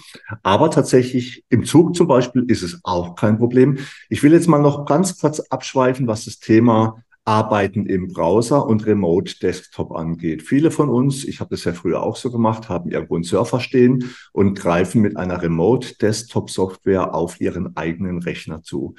[0.44, 3.78] Aber tatsächlich im Zug zum Beispiel ist es auch kein Problem.
[4.10, 8.86] Ich will jetzt mal noch ganz kurz abschweifen, was das Thema Arbeiten im Browser und
[8.86, 10.44] Remote Desktop angeht.
[10.44, 13.60] Viele von uns, ich habe das ja früher auch so gemacht, haben irgendwo einen Surfer
[13.60, 18.94] stehen und greifen mit einer Remote Desktop Software auf ihren eigenen Rechner zu.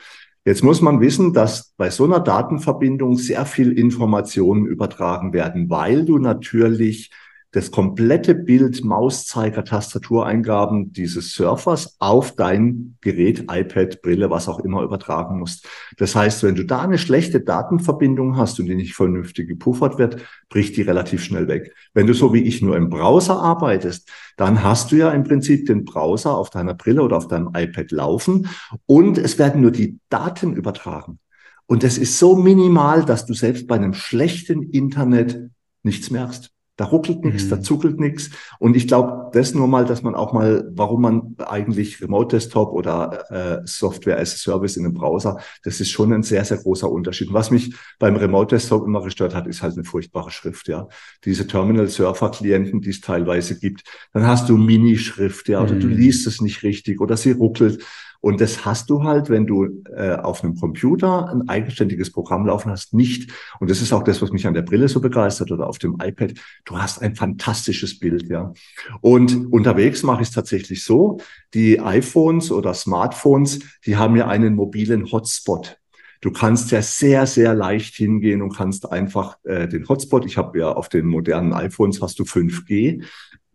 [0.47, 6.05] Jetzt muss man wissen, dass bei so einer Datenverbindung sehr viel Informationen übertragen werden, weil
[6.05, 7.11] du natürlich
[7.53, 14.83] das komplette Bild, Mauszeiger, Tastatureingaben dieses Surfers auf dein Gerät, iPad, Brille, was auch immer
[14.83, 15.67] übertragen musst.
[15.97, 20.23] Das heißt, wenn du da eine schlechte Datenverbindung hast und die nicht vernünftig gepuffert wird,
[20.49, 21.73] bricht die relativ schnell weg.
[21.95, 25.67] Wenn du so wie ich nur im Browser arbeitest, dann hast du ja im Prinzip
[25.67, 28.49] den Browser auf deiner Brille oder auf deinem iPad laufen
[28.85, 31.21] und es werden nur die Daten übertragen.
[31.67, 35.51] Und das ist so minimal, dass du selbst bei einem schlechten Internet
[35.83, 36.56] nichts merkst.
[36.79, 37.63] Da ruckelt nichts, da Mhm.
[37.63, 38.31] zuckelt nichts.
[38.59, 42.73] Und ich glaube, das nur mal, dass man auch mal, warum man eigentlich Remote Desktop
[42.73, 46.59] oder äh, Software as a Service in einem Browser, das ist schon ein sehr, sehr
[46.59, 47.29] großer Unterschied.
[47.29, 50.87] Und was mich beim Remote Desktop immer gestört hat, ist halt eine furchtbare Schrift, ja.
[51.25, 53.83] Diese Terminal-Surfer-Klienten, die es teilweise gibt.
[54.13, 55.95] Dann hast du Minischrift, ja, oder du Mhm.
[55.95, 57.83] liest es nicht richtig oder sie ruckelt.
[58.27, 62.73] Und das hast du halt, wenn du äh, auf einem Computer ein eigenständiges Programm laufen
[62.73, 63.31] hast, nicht.
[63.61, 65.99] Und das ist auch das, was mich an der Brille so begeistert oder auf dem
[66.03, 66.35] iPad.
[66.65, 68.53] Du hast ein fantastisches Bild, ja.
[69.01, 71.21] Und unterwegs mache ich es tatsächlich so.
[71.55, 75.79] Die iPhones oder Smartphones, die haben ja einen mobilen Hotspot.
[76.21, 80.59] Du kannst ja sehr, sehr leicht hingehen und kannst einfach äh, den Hotspot, ich habe
[80.59, 83.05] ja auf den modernen iPhones hast du 5G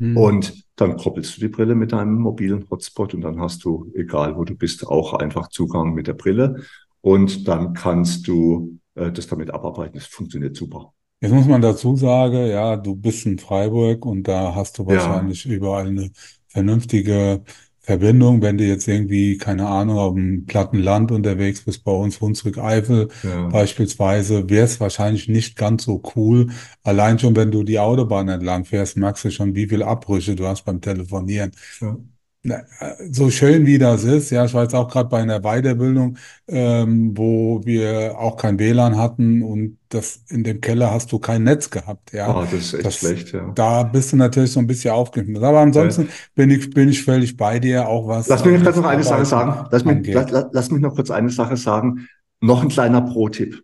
[0.01, 0.17] Mhm.
[0.17, 4.35] und dann koppelst du die Brille mit deinem mobilen Hotspot und dann hast du, egal
[4.37, 6.63] wo du bist, auch einfach Zugang mit der Brille
[7.01, 9.95] und dann kannst du äh, das damit abarbeiten.
[9.95, 10.93] Das funktioniert super.
[11.19, 14.87] Jetzt muss man dazu sagen, ja, du bist in Freiburg und da hast du Ja,
[14.87, 16.11] wahrscheinlich überall eine
[16.47, 17.43] vernünftige
[17.82, 18.41] Verbindung.
[18.41, 23.10] Wenn du jetzt irgendwie, keine Ahnung, auf dem platten Land unterwegs bist, bei uns Hunsrück-Eifel
[23.24, 26.52] ja, beispielsweise, wäre es wahrscheinlich nicht ganz so cool.
[26.84, 30.46] Allein schon, wenn du die Autobahn entlang fährst, merkst du schon, wie viele Abbrüche du
[30.48, 31.52] hast beim Telefonieren.
[31.82, 31.98] ja.
[32.43, 35.41] Na, äh, So schön wie das ist, ja, ich war jetzt auch gerade bei einer
[35.41, 41.19] Weiterbildung, ähm, wo wir auch kein WLAN hatten und das in dem Keller hast du
[41.19, 42.27] kein Netz gehabt, ja.
[42.30, 43.51] Ah, das ist echt Das, schlecht, ja.
[43.54, 45.43] da bist du natürlich so ein bisschen aufgeschmissen.
[45.43, 48.71] Aber ansonsten bin ich, bin ich völlig bei dir, auch was Lass mich äh, gerade
[48.71, 49.67] das noch eine Sache sagen.
[49.71, 52.08] Lass mich, lass, lass mich noch kurz eine Sache sagen.
[52.39, 53.62] Noch ein kleiner Pro-Tipp.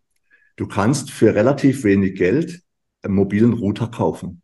[0.55, 2.61] Du kannst für relativ wenig Geld
[3.03, 4.41] einen mobilen Router kaufen,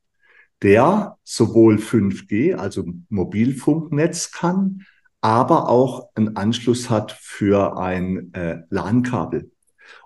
[0.63, 4.82] der sowohl 5G, also Mobilfunknetz kann,
[5.21, 9.52] aber auch einen Anschluss hat für ein äh, LAN-Kabel.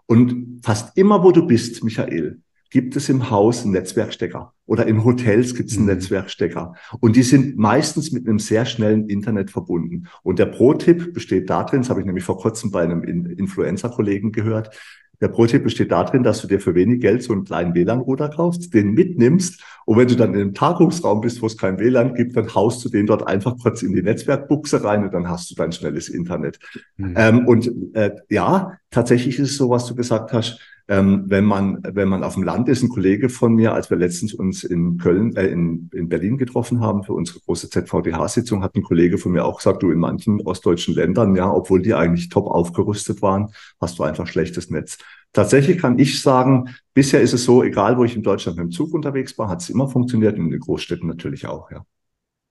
[0.06, 5.04] Und fast immer, wo du bist, Michael, gibt es im Haus einen Netzwerkstecker oder in
[5.06, 5.94] Hotels gibt es einen Mhm.
[5.94, 6.74] Netzwerkstecker.
[7.00, 10.08] Und die sind meistens mit einem sehr schnellen Internet verbunden.
[10.24, 14.32] Und der Pro-Tipp besteht darin, das habe ich nämlich vor kurzem bei einem In- Influencer-Kollegen
[14.34, 14.76] gehört,
[15.22, 18.74] der Pro-Tipp besteht darin, dass du dir für wenig Geld so einen kleinen WLAN-Router kaufst,
[18.74, 22.36] den mitnimmst und wenn du dann in einem Tagungsraum bist, wo es kein WLAN gibt,
[22.36, 25.56] dann haust du den dort einfach kurz in die Netzwerkbuchse rein und dann hast du
[25.56, 26.60] dein schnelles Internet.
[26.98, 27.14] Mhm.
[27.16, 30.60] Ähm, und äh, ja, tatsächlich ist es so, was du gesagt hast.
[30.90, 33.98] Ähm, wenn man wenn man auf dem Land ist, ein Kollege von mir, als wir
[33.98, 38.76] letztens uns in Köln, äh, in, in Berlin getroffen haben für unsere große ZVDH-Sitzung, hat
[38.76, 42.30] ein Kollege von mir auch gesagt, du in manchen ostdeutschen Ländern, ja, obwohl die eigentlich
[42.30, 43.50] top aufgerüstet waren,
[43.82, 44.98] hast du einfach schlechtes Netz.
[45.34, 48.72] Tatsächlich kann ich sagen, bisher ist es so, egal wo ich in Deutschland mit dem
[48.72, 51.84] Zug unterwegs war, hat es immer funktioniert und in den Großstädten natürlich auch, ja.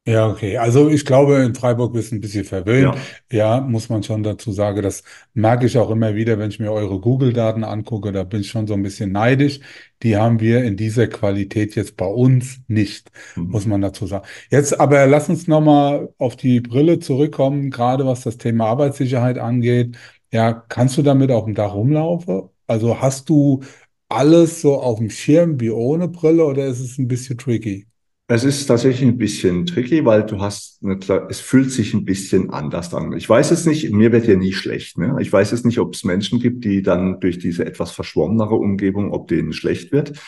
[0.09, 0.57] Ja, okay.
[0.57, 2.95] Also ich glaube, in Freiburg bist du ein bisschen verwöhnt.
[2.95, 4.81] Ja, Ja, muss man schon dazu sagen.
[4.83, 5.03] Das
[5.35, 8.13] merke ich auch immer wieder, wenn ich mir eure Google-Daten angucke.
[8.13, 9.59] Da bin ich schon so ein bisschen neidisch.
[10.05, 13.73] Die haben wir in dieser Qualität jetzt bei uns nicht, muss mhm.
[13.73, 14.25] man dazu sagen.
[14.49, 19.97] Jetzt aber lass uns nochmal auf die Brille zurückkommen, gerade was das Thema Arbeitssicherheit angeht.
[20.31, 22.43] Ja, kannst du damit auf dem Dach rumlaufen?
[22.69, 23.63] Also hast du
[24.09, 27.87] alles so auf dem Schirm wie ohne Brille oder ist es ein bisschen tricky?
[28.29, 32.51] Es ist tatsächlich ein bisschen tricky, weil du hast, eine, es fühlt sich ein bisschen
[32.51, 33.13] anders an.
[33.13, 34.99] Ich weiß es nicht, mir wird ja nie schlecht.
[34.99, 35.17] Ne?
[35.21, 39.13] Ich weiß es nicht, ob es Menschen gibt, die dann durch diese etwas verschwommenere Umgebung,
[39.13, 40.19] ob denen schlecht wird.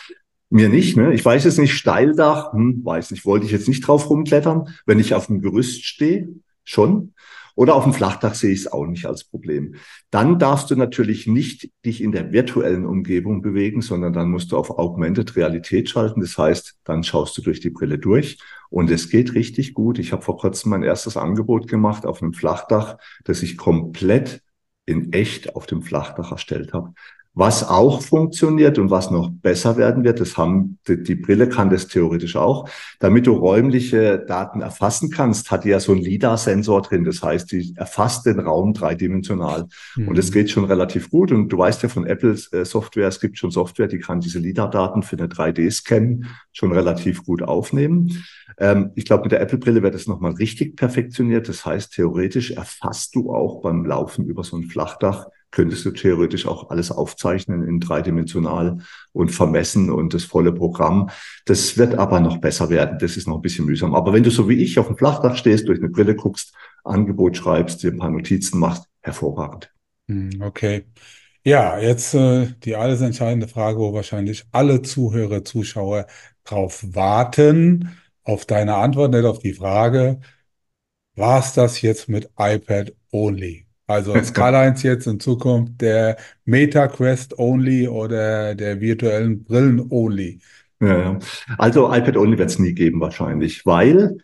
[0.48, 1.12] Mir nicht, ne?
[1.12, 4.68] Ich weiß es nicht, Steildach, hm, weiß nicht, wollte ich jetzt nicht drauf rumklettern.
[4.86, 6.28] Wenn ich auf dem Gerüst stehe,
[6.64, 7.12] schon.
[7.58, 9.74] Oder auf dem Flachdach sehe ich es auch nicht als Problem.
[10.12, 14.56] Dann darfst du natürlich nicht dich in der virtuellen Umgebung bewegen, sondern dann musst du
[14.56, 16.20] auf Augmented Realität schalten.
[16.20, 18.38] Das heißt, dann schaust du durch die Brille durch
[18.70, 19.98] und es geht richtig gut.
[19.98, 24.40] Ich habe vor kurzem mein erstes Angebot gemacht auf einem Flachdach, das ich komplett
[24.86, 26.94] in echt auf dem Flachdach erstellt habe.
[27.38, 31.70] Was auch funktioniert und was noch besser werden wird, das haben, die, die Brille kann
[31.70, 32.68] das theoretisch auch.
[32.98, 37.04] Damit du räumliche Daten erfassen kannst, hat die ja so einen LIDAR-Sensor drin.
[37.04, 39.68] Das heißt, die erfasst den Raum dreidimensional.
[39.96, 40.32] Und es Mhm.
[40.32, 41.30] geht schon relativ gut.
[41.30, 44.40] Und du weißt ja von Apples äh, Software, es gibt schon Software, die kann diese
[44.40, 48.24] LIDAR-Daten für eine 3D-Scan schon relativ gut aufnehmen.
[48.58, 51.48] Ähm, ich glaube, mit der Apple-Brille wird es nochmal richtig perfektioniert.
[51.48, 56.46] Das heißt, theoretisch erfasst du auch beim Laufen über so ein Flachdach könntest du theoretisch
[56.46, 58.78] auch alles aufzeichnen in dreidimensional
[59.12, 61.10] und vermessen und das volle Programm.
[61.46, 62.98] Das wird aber noch besser werden.
[63.00, 63.94] Das ist noch ein bisschen mühsam.
[63.94, 67.36] Aber wenn du so wie ich auf dem Flachdach stehst, durch eine Brille guckst, Angebot
[67.36, 69.72] schreibst, dir ein paar Notizen machst, hervorragend.
[70.08, 70.86] Hm, Okay.
[71.44, 76.06] Ja, jetzt äh, die alles entscheidende Frage, wo wahrscheinlich alle Zuhörer, Zuschauer
[76.44, 80.20] drauf warten, auf deine Antwort, nicht auf die Frage,
[81.16, 83.67] war es das jetzt mit iPad only?
[83.88, 90.40] Also Karl-Heinz jetzt in Zukunft der Meta Quest only oder der virtuellen Brillen only?
[90.80, 91.18] Ja.
[91.56, 94.18] Also iPad Only wird es nie geben wahrscheinlich, weil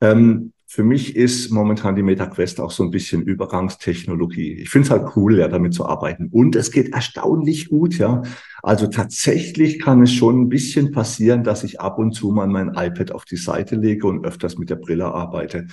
[0.00, 4.52] ähm, für mich ist momentan die MetaQuest auch so ein bisschen Übergangstechnologie.
[4.52, 6.28] Ich finde es halt cool, ja, damit zu arbeiten.
[6.30, 8.22] Und es geht erstaunlich gut, ja.
[8.62, 12.74] Also tatsächlich kann es schon ein bisschen passieren, dass ich ab und zu mal mein
[12.74, 15.68] iPad auf die Seite lege und öfters mit der Brille arbeite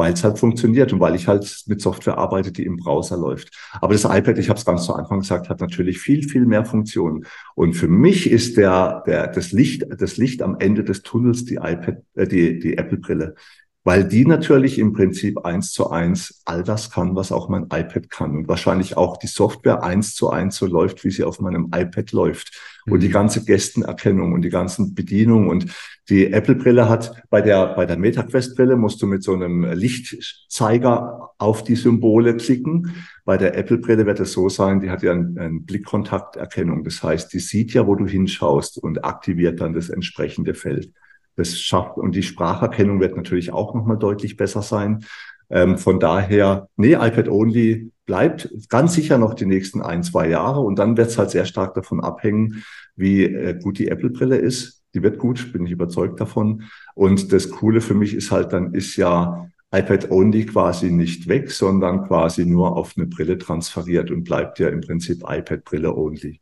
[0.00, 3.54] weil es halt funktioniert und weil ich halt mit Software arbeite, die im Browser läuft.
[3.82, 6.64] Aber das iPad, ich habe es ganz zu Anfang gesagt, hat natürlich viel, viel mehr
[6.64, 7.26] Funktionen.
[7.54, 11.56] Und für mich ist der, der, das Licht, das Licht am Ende des Tunnels die
[11.56, 13.34] iPad, äh, die, die Apple-Brille
[13.82, 18.10] weil die natürlich im Prinzip eins zu eins all das kann, was auch mein iPad
[18.10, 21.70] kann und wahrscheinlich auch die Software eins zu eins so läuft, wie sie auf meinem
[21.74, 22.52] iPad läuft
[22.84, 22.92] mhm.
[22.92, 23.12] und die mhm.
[23.12, 25.66] ganze Gästenerkennung und die ganzen Bedienungen und
[26.10, 31.64] die Apple-Brille hat bei der bei der MetaQuest-Brille musst du mit so einem Lichtzeiger auf
[31.64, 32.94] die Symbole klicken.
[33.24, 36.84] Bei der Apple-Brille wird es so sein, die hat ja eine ein Blickkontakterkennung.
[36.84, 40.92] Das heißt, die sieht ja, wo du hinschaust und aktiviert dann das entsprechende Feld.
[41.40, 45.06] Das schafft, und die Spracherkennung wird natürlich auch nochmal deutlich besser sein.
[45.48, 50.60] Ähm, von daher, nee, iPad Only bleibt ganz sicher noch die nächsten ein, zwei Jahre.
[50.60, 52.62] Und dann wird es halt sehr stark davon abhängen,
[52.94, 54.82] wie äh, gut die Apple-Brille ist.
[54.94, 56.64] Die wird gut, bin ich überzeugt davon.
[56.94, 61.50] Und das Coole für mich ist halt, dann ist ja iPad Only quasi nicht weg,
[61.50, 66.40] sondern quasi nur auf eine Brille transferiert und bleibt ja im Prinzip iPad Brille Only.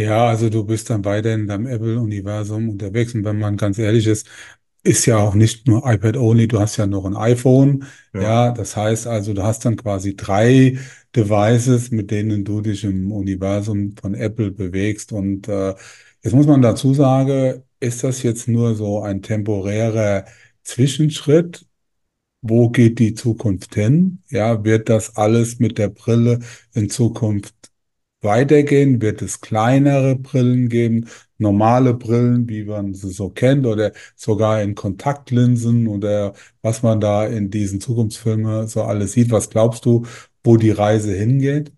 [0.00, 3.14] Ja, also du bist dann weiter in deinem Apple-Universum unterwegs.
[3.14, 4.26] Und wenn man ganz ehrlich ist,
[4.82, 7.84] ist ja auch nicht nur iPad only, du hast ja noch ein iPhone.
[8.14, 8.22] Ja.
[8.22, 10.78] ja, das heißt also, du hast dann quasi drei
[11.14, 15.12] Devices, mit denen du dich im Universum von Apple bewegst.
[15.12, 15.74] Und äh,
[16.22, 20.24] jetzt muss man dazu sagen, ist das jetzt nur so ein temporärer
[20.62, 21.66] Zwischenschritt?
[22.42, 24.22] Wo geht die Zukunft hin?
[24.30, 26.38] Ja, wird das alles mit der Brille
[26.74, 27.54] in Zukunft
[28.22, 29.00] weitergehen?
[29.00, 31.06] Wird es kleinere Brillen geben,
[31.38, 37.26] normale Brillen, wie man sie so kennt, oder sogar in Kontaktlinsen oder was man da
[37.26, 39.30] in diesen Zukunftsfilmen so alles sieht?
[39.30, 40.06] Was glaubst du,
[40.44, 41.72] wo die Reise hingeht?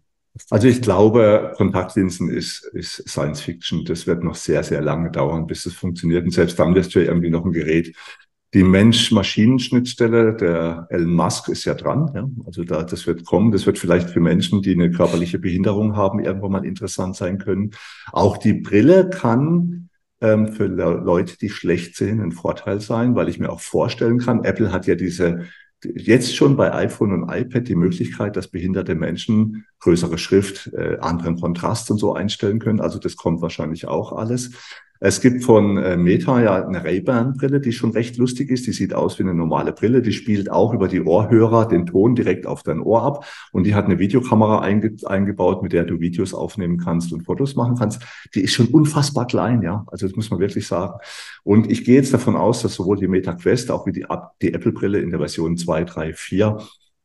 [0.50, 3.84] Also ich glaube, Kontaktlinsen ist, ist Science Fiction.
[3.84, 6.24] Das wird noch sehr, sehr lange dauern, bis es funktioniert.
[6.24, 7.94] Und selbst dann wirst du ja irgendwie noch ein Gerät
[8.54, 12.10] die Mensch-Maschinen-Schnittstelle, der Elon Musk ist ja dran.
[12.14, 12.28] Ja?
[12.46, 13.50] Also da, das wird kommen.
[13.50, 17.70] Das wird vielleicht für Menschen, die eine körperliche Behinderung haben, irgendwann mal interessant sein können.
[18.12, 19.88] Auch die Brille kann
[20.20, 24.44] ähm, für Leute, die schlecht sehen, ein Vorteil sein, weil ich mir auch vorstellen kann,
[24.44, 25.46] Apple hat ja diese
[25.84, 31.40] jetzt schon bei iPhone und iPad die Möglichkeit, dass behinderte Menschen größere Schrift, äh, anderen
[31.40, 32.80] Kontrast und so einstellen können.
[32.80, 34.52] Also das kommt wahrscheinlich auch alles.
[35.04, 38.68] Es gibt von äh, Meta ja eine Ray-Ban-Brille, die schon recht lustig ist.
[38.68, 40.00] Die sieht aus wie eine normale Brille.
[40.00, 43.26] Die spielt auch über die Ohrhörer den Ton direkt auf dein Ohr ab.
[43.50, 47.56] Und die hat eine Videokamera einge eingebaut, mit der du Videos aufnehmen kannst und Fotos
[47.56, 48.00] machen kannst.
[48.36, 49.84] Die ist schon unfassbar klein, ja.
[49.88, 51.00] Also das muss man wirklich sagen.
[51.42, 54.06] Und ich gehe jetzt davon aus, dass sowohl die Meta Quest auch wie die,
[54.40, 56.58] die Apple-Brille in der Version 2, 3, 4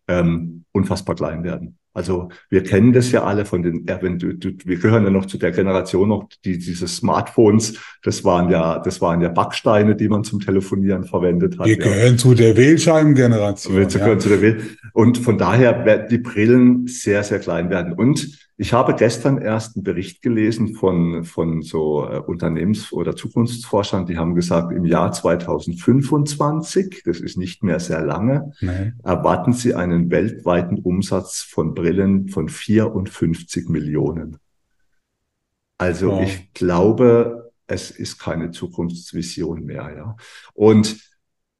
[0.07, 1.76] ähm, unfassbar klein werden.
[1.97, 5.25] Also wir kennen das ja alle von den, wenn du, du, wir gehören ja noch
[5.25, 10.07] zu der Generation noch, die diese Smartphones, das waren ja, das waren ja Backsteine, die
[10.07, 11.65] man zum Telefonieren verwendet hat.
[11.65, 12.17] Wir gehören ja.
[12.17, 13.77] zu der Wählscheibengeneration.
[13.77, 14.19] Wir gehören ja.
[14.19, 14.61] zu der Wähl
[14.93, 17.93] und von daher werden die Brillen sehr, sehr klein werden.
[17.93, 24.07] Und ich habe gestern erst einen Bericht gelesen von, von so äh, Unternehmens- oder Zukunftsforschern,
[24.07, 28.93] die haben gesagt, im Jahr 2025, das ist nicht mehr sehr lange, nee.
[29.03, 31.86] erwarten sie einen weltweiten Umsatz von Brillen
[32.29, 34.37] von 54 Millionen.
[35.77, 36.23] Also wow.
[36.23, 40.15] ich glaube, es ist keine Zukunftsvision mehr, ja.
[40.53, 40.97] Und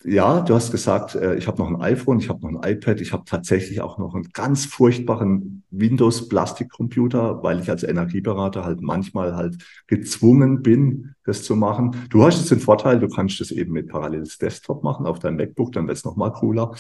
[0.04, 3.02] ja, du hast gesagt, äh, ich habe noch ein iPhone, ich habe noch ein iPad,
[3.02, 9.36] ich habe tatsächlich auch noch einen ganz furchtbaren Windows-Plastikcomputer, weil ich als Energieberater halt manchmal
[9.36, 12.08] halt gezwungen bin, das zu machen.
[12.10, 15.38] Du hast jetzt den Vorteil, du kannst das eben mit paralleles Desktop machen auf deinem
[15.38, 16.74] MacBook, dann wird es nochmal cooler.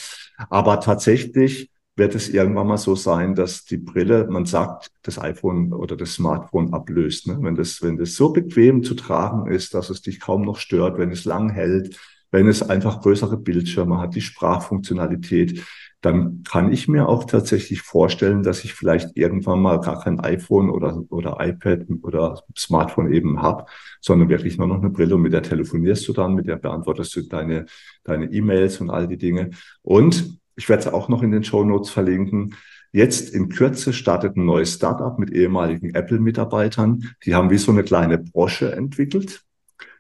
[0.49, 5.73] Aber tatsächlich wird es irgendwann mal so sein, dass die Brille, man sagt, das iPhone
[5.73, 7.27] oder das Smartphone ablöst.
[7.27, 7.39] Ne?
[7.41, 10.99] Wenn, das, wenn das so bequem zu tragen ist, dass es dich kaum noch stört,
[10.99, 15.63] wenn es lang hält, wenn es einfach größere Bildschirme hat, die Sprachfunktionalität,
[16.01, 20.69] dann kann ich mir auch tatsächlich vorstellen, dass ich vielleicht irgendwann mal gar kein iPhone
[20.69, 23.65] oder, oder iPad oder Smartphone eben habe,
[24.01, 27.15] sondern wirklich nur noch eine Brille und mit der telefonierst du dann, mit der beantwortest
[27.15, 27.65] du deine,
[28.03, 29.49] deine E-Mails und all die Dinge.
[29.81, 32.55] Und ich werde es auch noch in den Show Notes verlinken.
[32.91, 37.05] Jetzt in Kürze startet ein neues Startup mit ehemaligen Apple-Mitarbeitern.
[37.23, 39.45] Die haben wie so eine kleine Brosche entwickelt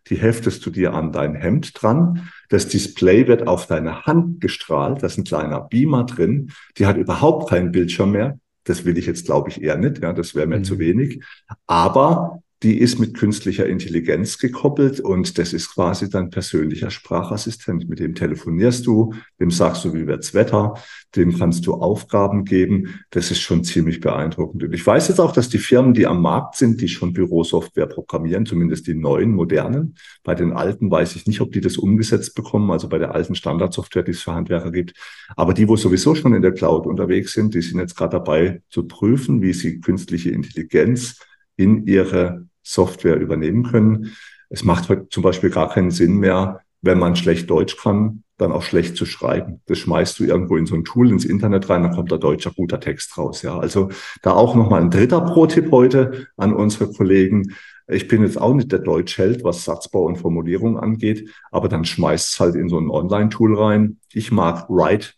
[0.09, 2.29] die heftest du dir an dein Hemd dran.
[2.49, 5.03] Das Display wird auf deine Hand gestrahlt.
[5.03, 6.51] Da ist ein kleiner Beamer drin.
[6.77, 8.39] Die hat überhaupt keinen Bildschirm mehr.
[8.63, 10.01] Das will ich jetzt, glaube ich, eher nicht.
[10.01, 10.63] Ja, das wäre mir mhm.
[10.63, 11.23] zu wenig.
[11.65, 17.87] Aber die ist mit künstlicher Intelligenz gekoppelt und das ist quasi dein persönlicher Sprachassistent.
[17.87, 20.73] Mit dem telefonierst du, dem sagst du, wie wird's Wetter,
[21.15, 22.99] dem kannst du Aufgaben geben.
[23.11, 24.63] Das ist schon ziemlich beeindruckend.
[24.63, 27.85] Und ich weiß jetzt auch, dass die Firmen, die am Markt sind, die schon Bürosoftware
[27.85, 29.95] programmieren, zumindest die neuen, modernen.
[30.23, 33.35] Bei den alten weiß ich nicht, ob die das umgesetzt bekommen, also bei der alten
[33.35, 34.93] Standardsoftware, die es für Handwerker gibt.
[35.35, 38.63] Aber die, wo sowieso schon in der Cloud unterwegs sind, die sind jetzt gerade dabei
[38.69, 41.19] zu prüfen, wie sie künstliche Intelligenz
[41.57, 44.15] in ihre Software übernehmen können.
[44.49, 48.51] Es macht heute zum Beispiel gar keinen Sinn mehr, wenn man schlecht Deutsch kann, dann
[48.51, 49.61] auch schlecht zu schreiben.
[49.65, 52.51] Das schmeißt du irgendwo in so ein Tool ins Internet rein, dann kommt da deutscher
[52.55, 53.41] guter Text raus.
[53.41, 53.89] Ja, also
[54.21, 57.55] da auch nochmal ein dritter Pro-Tipp heute an unsere Kollegen.
[57.87, 62.33] Ich bin jetzt auch nicht der Deutschheld, was Satzbau und Formulierung angeht, aber dann schmeißt
[62.33, 63.99] es halt in so ein Online-Tool rein.
[64.13, 65.09] Ich mag Write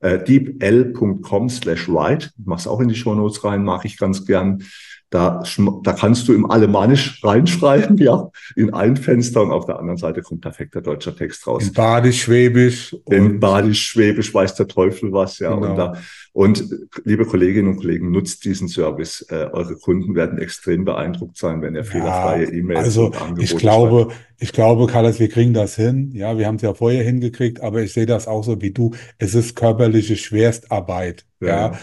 [0.00, 4.62] äh, deepl.com slash write, mach's auch in die Show Notes rein, mache ich ganz gern.
[5.16, 5.42] Da,
[5.82, 10.20] da kannst du im Alemannisch reinschreiben, ja, in ein Fenster und auf der anderen Seite
[10.20, 11.68] kommt perfekter deutscher Text raus.
[11.68, 12.94] In Badisch, Schwäbisch.
[13.08, 15.54] In Badisch, Schwäbisch weiß der Teufel was, ja.
[15.54, 15.70] Genau.
[15.70, 15.94] Und, da,
[16.34, 16.64] und
[17.04, 19.24] liebe Kolleginnen und Kollegen, nutzt diesen Service.
[19.30, 23.42] Äh, eure Kunden werden extrem beeindruckt sein, wenn ihr ja, fehlerfreie E-Mails also und Angebote
[23.42, 24.42] ich glaube, schreibt.
[24.42, 26.10] ich glaube, Carlos, wir kriegen das hin.
[26.12, 28.92] Ja, wir haben es ja vorher hingekriegt, aber ich sehe das auch so wie du.
[29.16, 31.24] Es ist körperliche Schwerstarbeit.
[31.40, 31.72] ja.
[31.72, 31.78] ja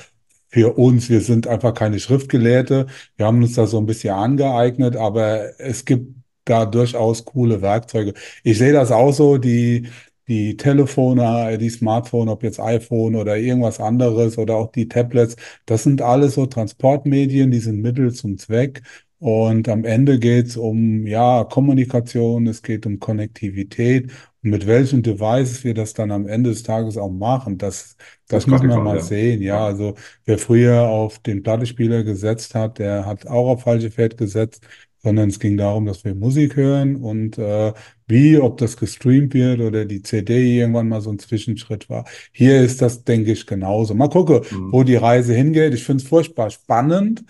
[0.53, 1.09] für uns.
[1.09, 2.85] Wir sind einfach keine Schriftgelehrte.
[3.17, 8.13] Wir haben uns da so ein bisschen angeeignet, aber es gibt da durchaus coole Werkzeuge.
[8.43, 9.87] Ich sehe das auch so, die,
[10.27, 15.35] die Telefone, die Smartphone, ob jetzt iPhone oder irgendwas anderes oder auch die Tablets,
[15.65, 18.83] das sind alles so Transportmedien, die sind Mittel zum Zweck.
[19.19, 24.11] Und am Ende geht es um ja, Kommunikation, es geht um Konnektivität
[24.43, 27.95] mit welchen Devices wir das dann am Ende des Tages auch machen, das,
[28.27, 29.01] das, das muss man mal ja.
[29.01, 29.41] sehen.
[29.41, 34.17] Ja, also wer früher auf den Plattenspieler gesetzt hat, der hat auch auf falsche Pferd
[34.17, 34.67] gesetzt,
[35.01, 37.73] sondern es ging darum, dass wir Musik hören und äh,
[38.07, 42.05] wie, ob das gestreamt wird oder die CD irgendwann mal so ein Zwischenschritt war.
[42.31, 43.95] Hier ist das, denke ich, genauso.
[43.95, 44.71] Mal gucken, mhm.
[44.71, 45.73] wo die Reise hingeht.
[45.73, 47.23] Ich finde es furchtbar spannend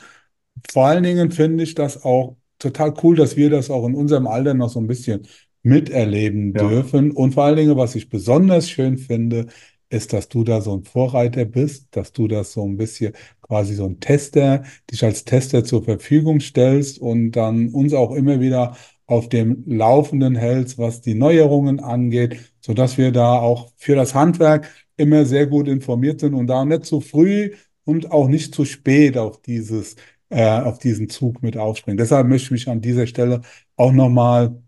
[0.72, 4.28] vor allen Dingen finde ich das auch total cool, dass wir das auch in unserem
[4.28, 5.28] Alter noch so ein bisschen
[5.64, 6.68] miterleben ja.
[6.68, 7.12] dürfen.
[7.12, 9.48] Und vor allen Dingen, was ich besonders schön finde,
[9.90, 13.76] ist, dass du da so ein Vorreiter bist, dass du das so ein bisschen quasi
[13.76, 18.76] so ein Tester, dich als Tester zur Verfügung stellst und dann uns auch immer wieder
[19.06, 24.16] auf dem Laufenden hältst, was die Neuerungen angeht, so dass wir da auch für das
[24.16, 27.52] Handwerk immer sehr gut informiert sind und da nicht zu früh
[27.86, 29.96] und auch nicht zu spät auf dieses
[30.30, 31.98] äh, auf diesen Zug mit aufspringen.
[31.98, 33.42] Deshalb möchte ich mich an dieser Stelle
[33.76, 34.63] auch nochmal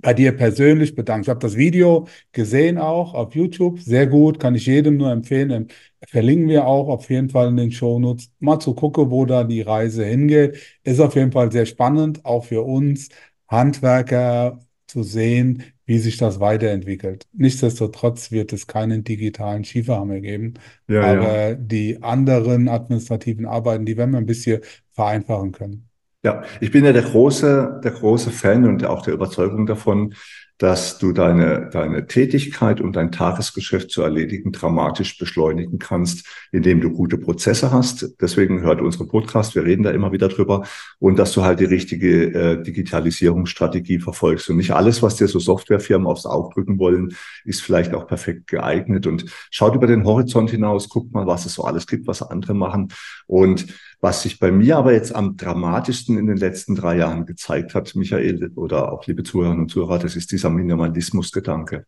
[0.00, 1.22] bei dir persönlich bedanken.
[1.22, 3.80] Ich habe das Video gesehen auch auf YouTube.
[3.80, 5.68] Sehr gut, kann ich jedem nur empfehlen.
[6.06, 8.30] Verlinken wir auch auf jeden Fall in den Shownotes.
[8.38, 10.58] Mal zu gucken, wo da die Reise hingeht.
[10.84, 13.08] Ist auf jeden Fall sehr spannend, auch für uns
[13.48, 17.26] Handwerker zu sehen, wie sich das weiterentwickelt.
[17.32, 20.54] Nichtsdestotrotz wird es keinen digitalen Schieferhammer geben,
[20.88, 21.54] ja, aber ja.
[21.54, 24.60] die anderen administrativen Arbeiten, die werden wir ein bisschen
[24.92, 25.89] vereinfachen können.
[26.22, 30.14] Ja, ich bin ja der große, der große Fan und auch der Überzeugung davon,
[30.60, 36.90] dass du deine, deine Tätigkeit und dein Tagesgeschäft zu erledigen dramatisch beschleunigen kannst, indem du
[36.90, 38.14] gute Prozesse hast.
[38.20, 40.66] Deswegen hört unsere Podcast, wir reden da immer wieder drüber
[40.98, 44.50] und dass du halt die richtige äh, Digitalisierungsstrategie verfolgst.
[44.50, 48.46] Und nicht alles, was dir so Softwarefirmen aufs Auge drücken wollen, ist vielleicht auch perfekt
[48.46, 49.06] geeignet.
[49.06, 52.52] Und schaut über den Horizont hinaus, guckt mal, was es so alles gibt, was andere
[52.52, 52.88] machen.
[53.26, 53.66] Und
[54.02, 57.94] was sich bei mir aber jetzt am dramatischsten in den letzten drei Jahren gezeigt hat,
[57.94, 61.84] Michael oder auch liebe Zuhörerinnen und Zuhörer, das ist dieser Minimalismusgedanke.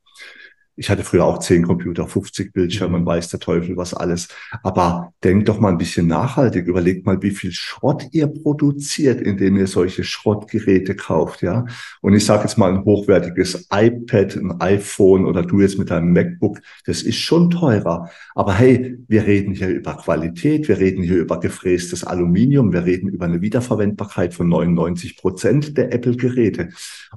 [0.75, 3.05] Ich hatte früher auch zehn Computer, 50 Bildschirme, mhm.
[3.05, 4.29] weiß der Teufel was alles.
[4.62, 6.66] Aber denkt doch mal ein bisschen nachhaltig.
[6.66, 11.66] Überlegt mal, wie viel Schrott ihr produziert, indem ihr solche Schrottgeräte kauft, ja.
[12.01, 16.12] Und ich sage jetzt mal ein hochwertiges iPad, ein iPhone oder du jetzt mit deinem
[16.14, 18.11] MacBook, das ist schon teurer.
[18.35, 23.09] Aber hey, wir reden hier über Qualität, wir reden hier über gefrästes Aluminium, wir reden
[23.09, 26.70] über eine Wiederverwendbarkeit von 99 Prozent der Apple-Geräte.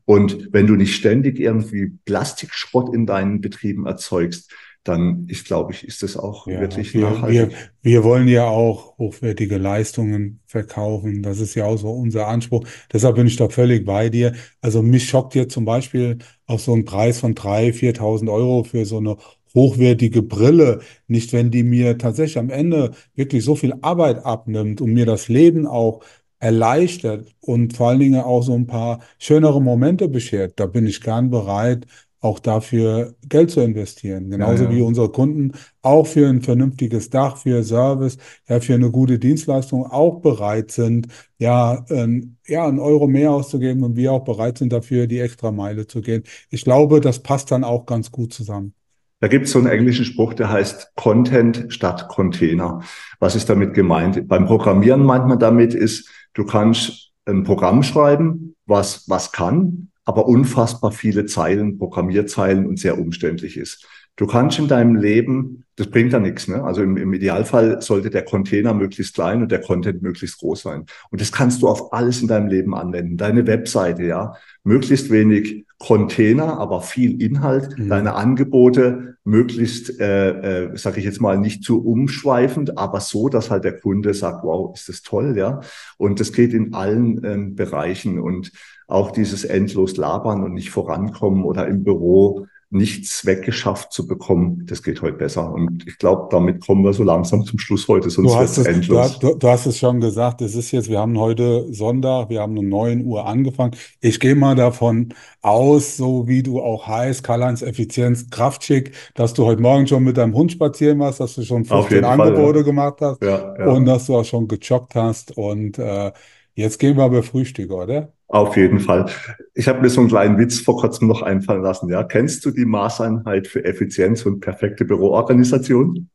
[0.03, 4.51] Und wenn du nicht ständig irgendwie Plastikschrott in deinen Betrieben erzeugst,
[4.83, 7.49] dann ist, glaube ich, ist das auch ja, wirklich wir, nachhaltig.
[7.49, 11.23] Wir, wir wollen ja auch hochwertige Leistungen verkaufen.
[11.23, 12.67] Das ist ja auch so unser Anspruch.
[12.93, 14.33] Deshalb bin ich da völlig bei dir.
[14.61, 18.85] Also mich schockt jetzt zum Beispiel auf so einen Preis von 3.000, 4.000 Euro für
[18.85, 19.17] so eine
[19.55, 24.93] hochwertige Brille, nicht wenn die mir tatsächlich am Ende wirklich so viel Arbeit abnimmt und
[24.93, 26.03] mir das Leben auch
[26.39, 30.59] erleichtert und vor allen Dingen auch so ein paar schönere Momente beschert.
[30.59, 31.87] Da bin ich gern bereit,
[32.21, 34.29] auch dafür Geld zu investieren.
[34.29, 34.75] Genauso Ja, ja.
[34.75, 35.51] wie unsere Kunden
[35.81, 38.17] auch für ein vernünftiges Dach, für Service,
[38.49, 41.07] ja, für eine gute Dienstleistung auch bereit sind,
[41.37, 45.51] ja, ähm, ja, einen Euro mehr auszugeben und wir auch bereit sind, dafür die extra
[45.51, 46.23] Meile zu gehen.
[46.49, 48.73] Ich glaube, das passt dann auch ganz gut zusammen.
[49.19, 52.81] Da gibt es so einen englischen Spruch, der heißt Content statt Container.
[53.19, 54.27] Was ist damit gemeint?
[54.27, 60.27] Beim Programmieren meint man damit ist, du kannst ein Programm schreiben, was, was kann, aber
[60.27, 63.87] unfassbar viele Zeilen, Programmierzeilen und sehr umständlich ist.
[64.17, 66.63] Du kannst in deinem Leben, das bringt ja nichts, ne?
[66.63, 70.85] Also im, im Idealfall sollte der Container möglichst klein und der Content möglichst groß sein.
[71.09, 73.17] Und das kannst du auf alles in deinem Leben anwenden.
[73.17, 77.77] Deine Webseite, ja, möglichst wenig Container, aber viel Inhalt.
[77.77, 77.89] Mhm.
[77.89, 83.51] Deine Angebote möglichst, äh, äh, sage ich jetzt mal, nicht zu umschweifend, aber so, dass
[83.51, 85.59] halt der Kunde sagt, wow, ist das toll, ja.
[85.97, 88.53] Und das geht in allen ähm, Bereichen und
[88.87, 94.83] auch dieses endlos labern und nicht vorankommen oder im Büro nichts weggeschafft zu bekommen, das
[94.83, 95.51] geht heute besser.
[95.53, 98.57] Und ich glaube, damit kommen wir so langsam zum Schluss heute, sonst Du wird hast
[98.57, 99.19] es endlos.
[99.19, 102.57] du, du hast es schon gesagt, es ist jetzt, wir haben heute Sonntag, wir haben
[102.57, 103.75] um 9 Uhr angefangen.
[104.01, 109.45] Ich gehe mal davon aus, so wie du auch heißt, Karl-Heinz Effizienz, Kraftschick, dass du
[109.45, 112.19] heute Morgen schon mit deinem Hund spazieren warst, dass du schon Auf 15 jeden Fall,
[112.21, 112.65] Angebote ja.
[112.65, 113.65] gemacht hast Ja, ja.
[113.67, 115.37] und dass du auch schon gejoggt hast.
[115.37, 116.11] Und äh,
[116.55, 118.13] jetzt gehen wir aber Frühstück, oder?
[118.27, 119.09] Auf jeden Fall.
[119.53, 121.89] Ich habe mir so einen kleinen Witz vor kurzem noch einfallen lassen.
[121.89, 126.09] Ja, kennst du die Maßeinheit für Effizienz und perfekte Büroorganisation?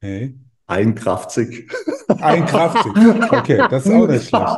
[0.00, 0.34] Hey.
[0.66, 1.70] Ein Kraftzig.
[2.20, 2.92] Ein Kraftschick.
[3.32, 4.56] Okay, das ist auch nicht schlecht.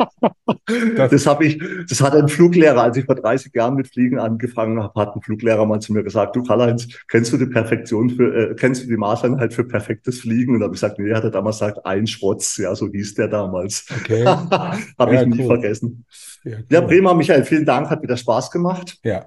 [0.97, 4.19] Das- Das habe ich, das hat ein Fluglehrer, als ich vor 30 Jahren mit Fliegen
[4.19, 8.11] angefangen habe, hat ein Fluglehrer mal zu mir gesagt, du Karl-Heinz, kennst du die Perfektion
[8.11, 10.55] für, äh, kennst du die Maßeinheit für perfektes Fliegen?
[10.55, 13.15] Und da habe ich gesagt, nee, hat er damals gesagt, ein Schrotz, ja, so hieß
[13.15, 13.87] der damals.
[14.01, 14.25] Okay.
[14.99, 15.47] habe Ja, ich nie cool.
[15.47, 16.05] vergessen.
[16.45, 16.87] Ja, Ja, cool.
[16.89, 18.99] prima, Michael, vielen Dank, hat wieder Spaß gemacht.
[19.05, 19.27] Ja,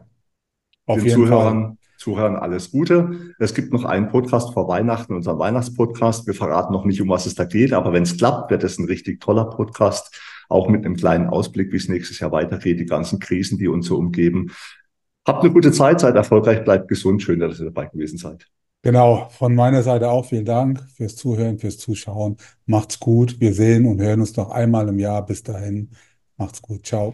[0.85, 1.75] auf Den jeden Fall.
[2.03, 3.33] Zuhörern alles Gute.
[3.39, 6.27] Es gibt noch einen Podcast vor Weihnachten, unseren Weihnachtspodcast.
[6.27, 8.77] Wir verraten noch nicht, um was es da geht, aber wenn es klappt, wird es
[8.77, 10.13] ein richtig toller Podcast.
[10.49, 13.87] Auch mit einem kleinen Ausblick, wie es nächstes Jahr weitergeht, die ganzen Krisen, die uns
[13.87, 14.51] so umgeben.
[15.25, 17.23] Habt eine gute Zeit, seid erfolgreich, bleibt gesund.
[17.23, 18.47] Schön, dass ihr dabei gewesen seid.
[18.81, 22.35] Genau, von meiner Seite auch vielen Dank fürs Zuhören, fürs Zuschauen.
[22.65, 23.39] Macht's gut.
[23.39, 25.25] Wir sehen und hören uns noch einmal im Jahr.
[25.25, 25.91] Bis dahin,
[26.35, 26.85] macht's gut.
[26.85, 27.13] Ciao.